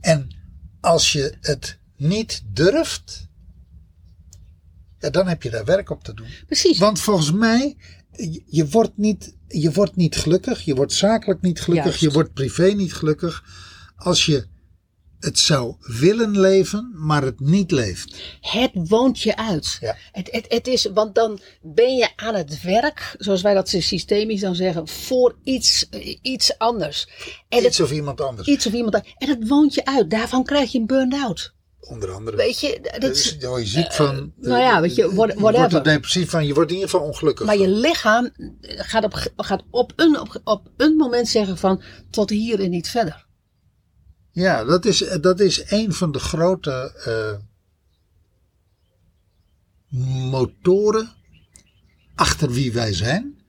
[0.00, 0.36] En
[0.80, 3.28] als je het niet durft,
[4.98, 6.26] ja, dan heb je daar werk op te doen.
[6.46, 6.78] precies.
[6.78, 7.76] Want volgens mij,
[8.10, 12.00] je, je wordt niet, je wordt niet gelukkig, je wordt zakelijk niet gelukkig, Juist.
[12.00, 13.44] je wordt privé niet gelukkig,
[13.96, 14.46] als je
[15.24, 18.14] het zou willen leven, maar het niet leeft.
[18.40, 19.76] Het woont je uit.
[19.80, 19.96] Ja.
[20.12, 24.40] Het, het, het is, want dan ben je aan het werk, zoals wij dat systemisch
[24.40, 27.08] dan zeggen, voor iets, eh, iets anders.
[27.48, 28.94] En Iets het, of iemand anders, iets of iemand.
[28.94, 30.10] En het woont je uit.
[30.10, 31.54] Daarvan krijg je een burn-out.
[31.80, 32.36] onder andere.
[32.36, 34.32] Weet je, dat Daar is, je ziek van.
[34.36, 35.78] nou ja, weet je, what- Je wordt whatever.
[35.78, 36.46] er depressief van.
[36.46, 37.46] Je wordt in ieder geval ongelukkig.
[37.46, 42.30] maar je lichaam gaat op, gaat op, een, op, op een moment zeggen van tot
[42.30, 43.26] hier en niet verder.
[44.32, 47.38] Ja, dat is, dat is een van de grote eh,
[50.30, 51.12] motoren
[52.14, 53.40] achter wie wij zijn.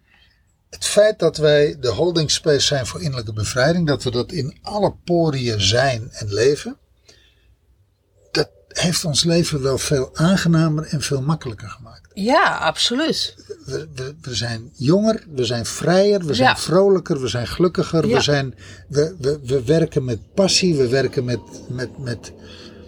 [0.70, 4.58] Het feit dat wij de holding space zijn voor innerlijke bevrijding, dat we dat in
[4.62, 6.78] alle poriën zijn en leven,
[8.32, 12.03] dat heeft ons leven wel veel aangenamer en veel makkelijker gemaakt.
[12.14, 13.36] Ja, absoluut.
[13.66, 16.58] We, we, we zijn jonger, we zijn vrijer, we zijn Ja.
[16.58, 18.08] vrolijker, we zijn gelukkiger.
[18.08, 18.16] Ja.
[18.16, 18.56] We, zijn,
[18.88, 21.40] we, we, we werken met passie, we werken met,
[21.70, 22.32] met, met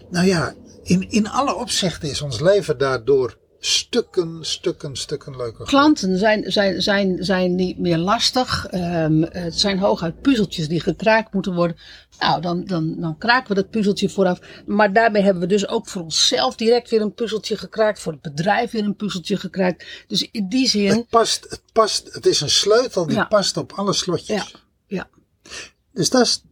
[0.09, 0.53] nou ja,
[0.83, 5.65] in, in alle opzichten is ons leven daardoor stukken, stukken, stukken leuker.
[5.65, 8.65] Klanten zijn, zijn, zijn, zijn niet meer lastig.
[8.65, 11.77] Ehm, het zijn hooguit puzzeltjes die gekraakt moeten worden.
[12.19, 14.39] Nou, dan, dan, dan kraken we dat puzzeltje vooraf.
[14.65, 17.99] Maar daarmee hebben we dus ook voor onszelf direct weer een puzzeltje gekraakt.
[17.99, 19.85] Voor het bedrijf weer een puzzeltje gekraakt.
[20.07, 20.89] Dus in die zin.
[20.89, 23.25] Het past, het past, het is een sleutel die Ja.
[23.25, 24.51] past op alle slotjes.
[24.51, 25.09] Ja, ja.
[25.93, 26.43] Dus dat is,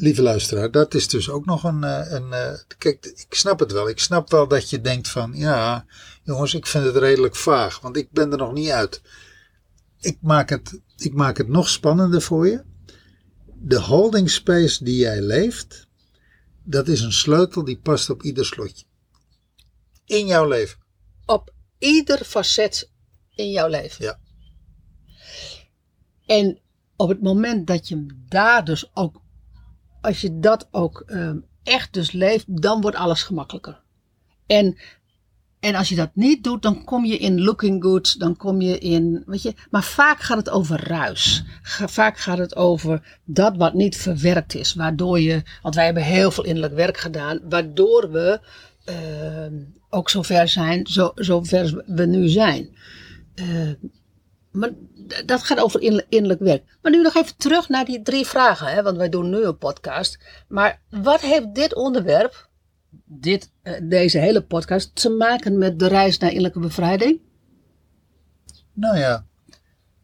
[0.00, 2.32] lieve luisteraar, dat is dus ook nog een, eh, een.
[2.32, 3.88] eh, Kijk, ik snap het wel.
[3.88, 5.86] Ik snap wel dat je denkt van, ja,
[6.22, 9.02] jongens, ik vind het redelijk vaag, want ik ben er nog niet uit.
[10.00, 12.64] Ik maak het, ik maak het nog spannender voor je.
[13.54, 15.86] De holding space die jij leeft,
[16.64, 18.84] dat is een sleutel die past op ieder slotje.
[20.04, 20.78] In jouw leven.
[21.26, 22.90] Op ieder facet
[23.34, 24.04] in jouw leven.
[24.04, 24.18] Ja.
[26.26, 26.60] En
[26.96, 29.19] op het moment dat je daar dus ook,
[30.00, 33.80] als je dat ook ehm, echt dus leeft, dan wordt alles gemakkelijker.
[34.46, 34.78] En,
[35.60, 38.78] en als je dat niet doet, dan kom je in looking good, dan kom je
[38.78, 41.44] in, weet je, maar vaak gaat het over ruis.
[41.98, 46.30] Vaak gaat het over dat wat niet verwerkt is, waardoor je, want wij hebben heel
[46.30, 48.40] veel innerlijk werk gedaan, waardoor we
[48.84, 49.54] ehm,
[49.88, 52.76] ook zover zijn, zo, zover we nu zijn.
[53.34, 53.70] Eh,
[54.50, 54.70] maar
[55.24, 56.78] dat gaat over inner- innerlijk werk.
[56.82, 59.58] Maar nu nog even terug naar die drie vragen, hè, want wij doen nu een
[59.58, 60.18] podcast.
[60.48, 62.48] Maar wat heeft dit onderwerp,
[63.04, 67.20] dit, eh, deze hele podcast, te maken met de reis naar innerlijke bevrijding?
[68.72, 69.26] Nou ja,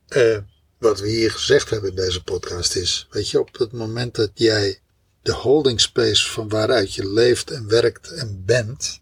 [0.08, 0.38] eh,
[0.78, 4.30] wat we hier gezegd hebben in deze podcast is, weet je, op het moment dat
[4.34, 4.80] jij
[5.22, 9.00] de holding space van waaruit je leeft en werkt en bent,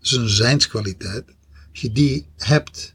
[0.00, 1.24] is een zijnskwaliteit,
[1.70, 2.94] als je die hebt,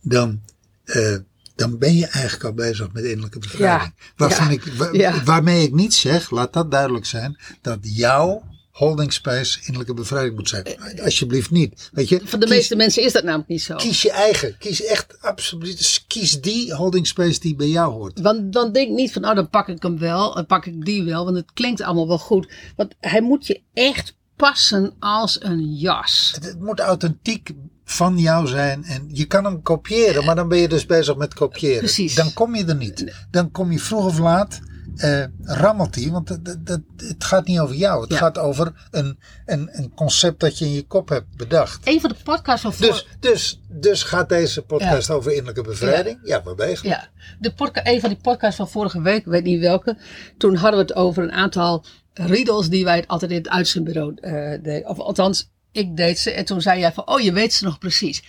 [0.00, 0.42] dan
[0.84, 1.16] eh,
[1.54, 3.92] dan ben je eigenlijk al bezig met innerlijke bevrijding.
[3.96, 5.22] Ja, Waarvan ja, ik, ja.
[5.24, 10.48] Waarmee ik niet zeg, laat dat duidelijk zijn, dat jouw holding space innerlijke bevrijding moet
[10.48, 10.66] zijn.
[11.02, 11.90] Alsjeblieft niet.
[11.92, 13.76] Weet je, Voor de kies- meeste mensen is dat namelijk niet zo.
[13.76, 14.56] Kies je eigen.
[14.58, 16.04] Kies echt absoluut.
[16.06, 18.20] Kies die holding space die bij jou hoort.
[18.20, 21.02] Want dan denk niet van, oh dan pak ik hem wel, dan pak ik die
[21.04, 22.52] wel, want het klinkt allemaal wel goed.
[22.76, 26.32] Want hij moet je echt passen als een jas.
[26.34, 27.50] Het, het moet authentiek
[27.94, 28.84] van jou zijn.
[28.84, 31.78] En je kan hem kopiëren, maar dan ben je dus bezig met kopiëren.
[31.78, 32.14] Precies.
[32.14, 33.26] Dan kom je er niet.
[33.30, 34.60] Dan kom je vroeg of laat.
[34.96, 38.00] eh rammelt hij, want dat, dat, dat- het gaat niet over jou.
[38.02, 38.16] Het Ja.
[38.16, 41.88] gaat over een, een, een concept dat je in je kop hebt bedacht.
[41.88, 42.72] Een van de podcasts van.
[42.78, 46.18] Dus, dus, dus gaat deze podcast over innerlijke bevrijding?
[46.22, 46.82] Ja, maar bezig.
[46.82, 47.08] Ja,
[47.40, 49.98] de podca- een van die podcasts van vorige week, ik weet niet welke.
[50.38, 54.62] Toen hadden we het over een aantal riddles die wij altijd in het uitzendbureau eh
[54.62, 54.88] deden.
[54.88, 56.30] Of althans, ik deed ze.
[56.30, 58.22] En toen zei jij van, oh je weet ze nog precies.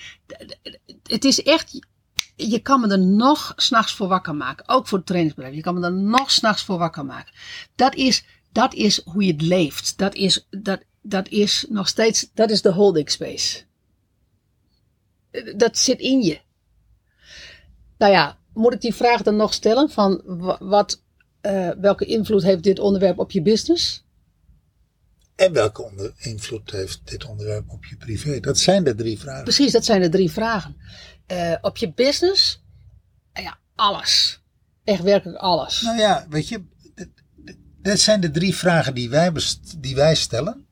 [1.04, 1.80] Het is echt,
[2.36, 4.68] je kan me er nog s'nachts voor wakker maken.
[4.70, 5.56] Ook voor het trainingsbedrijf.
[5.56, 7.34] Je kan me er nog s'nachts voor wakker maken.
[7.76, 9.98] Dat is, dat is hoe je het leeft.
[9.98, 13.64] Dat is, dat, dat is nog steeds, dat is de holding space.
[15.56, 16.40] Dat zit in je.
[17.98, 21.02] Nou ja, moet ik die vraag dan nog stellen van wa- wat,
[21.42, 24.05] eh, welke invloed heeft dit onderwerp op je business?
[25.36, 28.40] En welke onder, invloed heeft dit onderwerp op je privé?
[28.40, 29.44] Dat zijn de drie vragen.
[29.44, 30.78] Precies, dat zijn de drie vragen.
[31.26, 32.64] Eh, op je business,
[33.34, 34.42] eh, ja, alles.
[34.84, 35.82] Echt werkelijk alles.
[35.82, 36.64] Nou ja, weet je,
[37.82, 39.32] dit zijn de drie vragen die wij,
[39.78, 40.68] die wij stellen.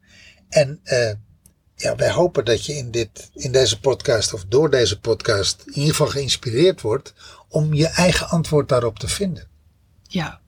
[0.49, 1.11] En eh,
[1.75, 5.73] ja, wij hopen dat je in, dit, in deze podcast of door deze podcast in
[5.73, 7.13] ieder geval geïnspireerd wordt
[7.47, 9.47] om je eigen antwoord daarop te vinden.
[10.07, 10.41] Ja.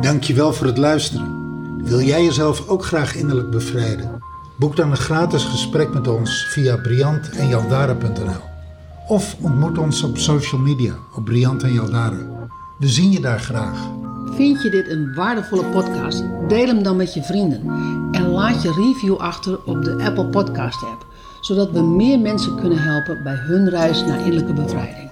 [0.00, 1.39] Dankjewel voor het luisteren.
[1.82, 4.22] Wil jij jezelf ook graag innerlijk bevrijden?
[4.56, 8.48] Boek dan een gratis gesprek met ons via briantenjaldara.nl
[9.08, 12.48] of ontmoet ons op social media op Briant en.
[12.78, 13.88] We zien je daar graag.
[14.34, 16.24] Vind je dit een waardevolle podcast?
[16.48, 17.60] Deel hem dan met je vrienden.
[18.12, 21.06] En laat je review achter op de Apple Podcast app.
[21.40, 25.09] Zodat we meer mensen kunnen helpen bij hun reis naar innerlijke bevrijding.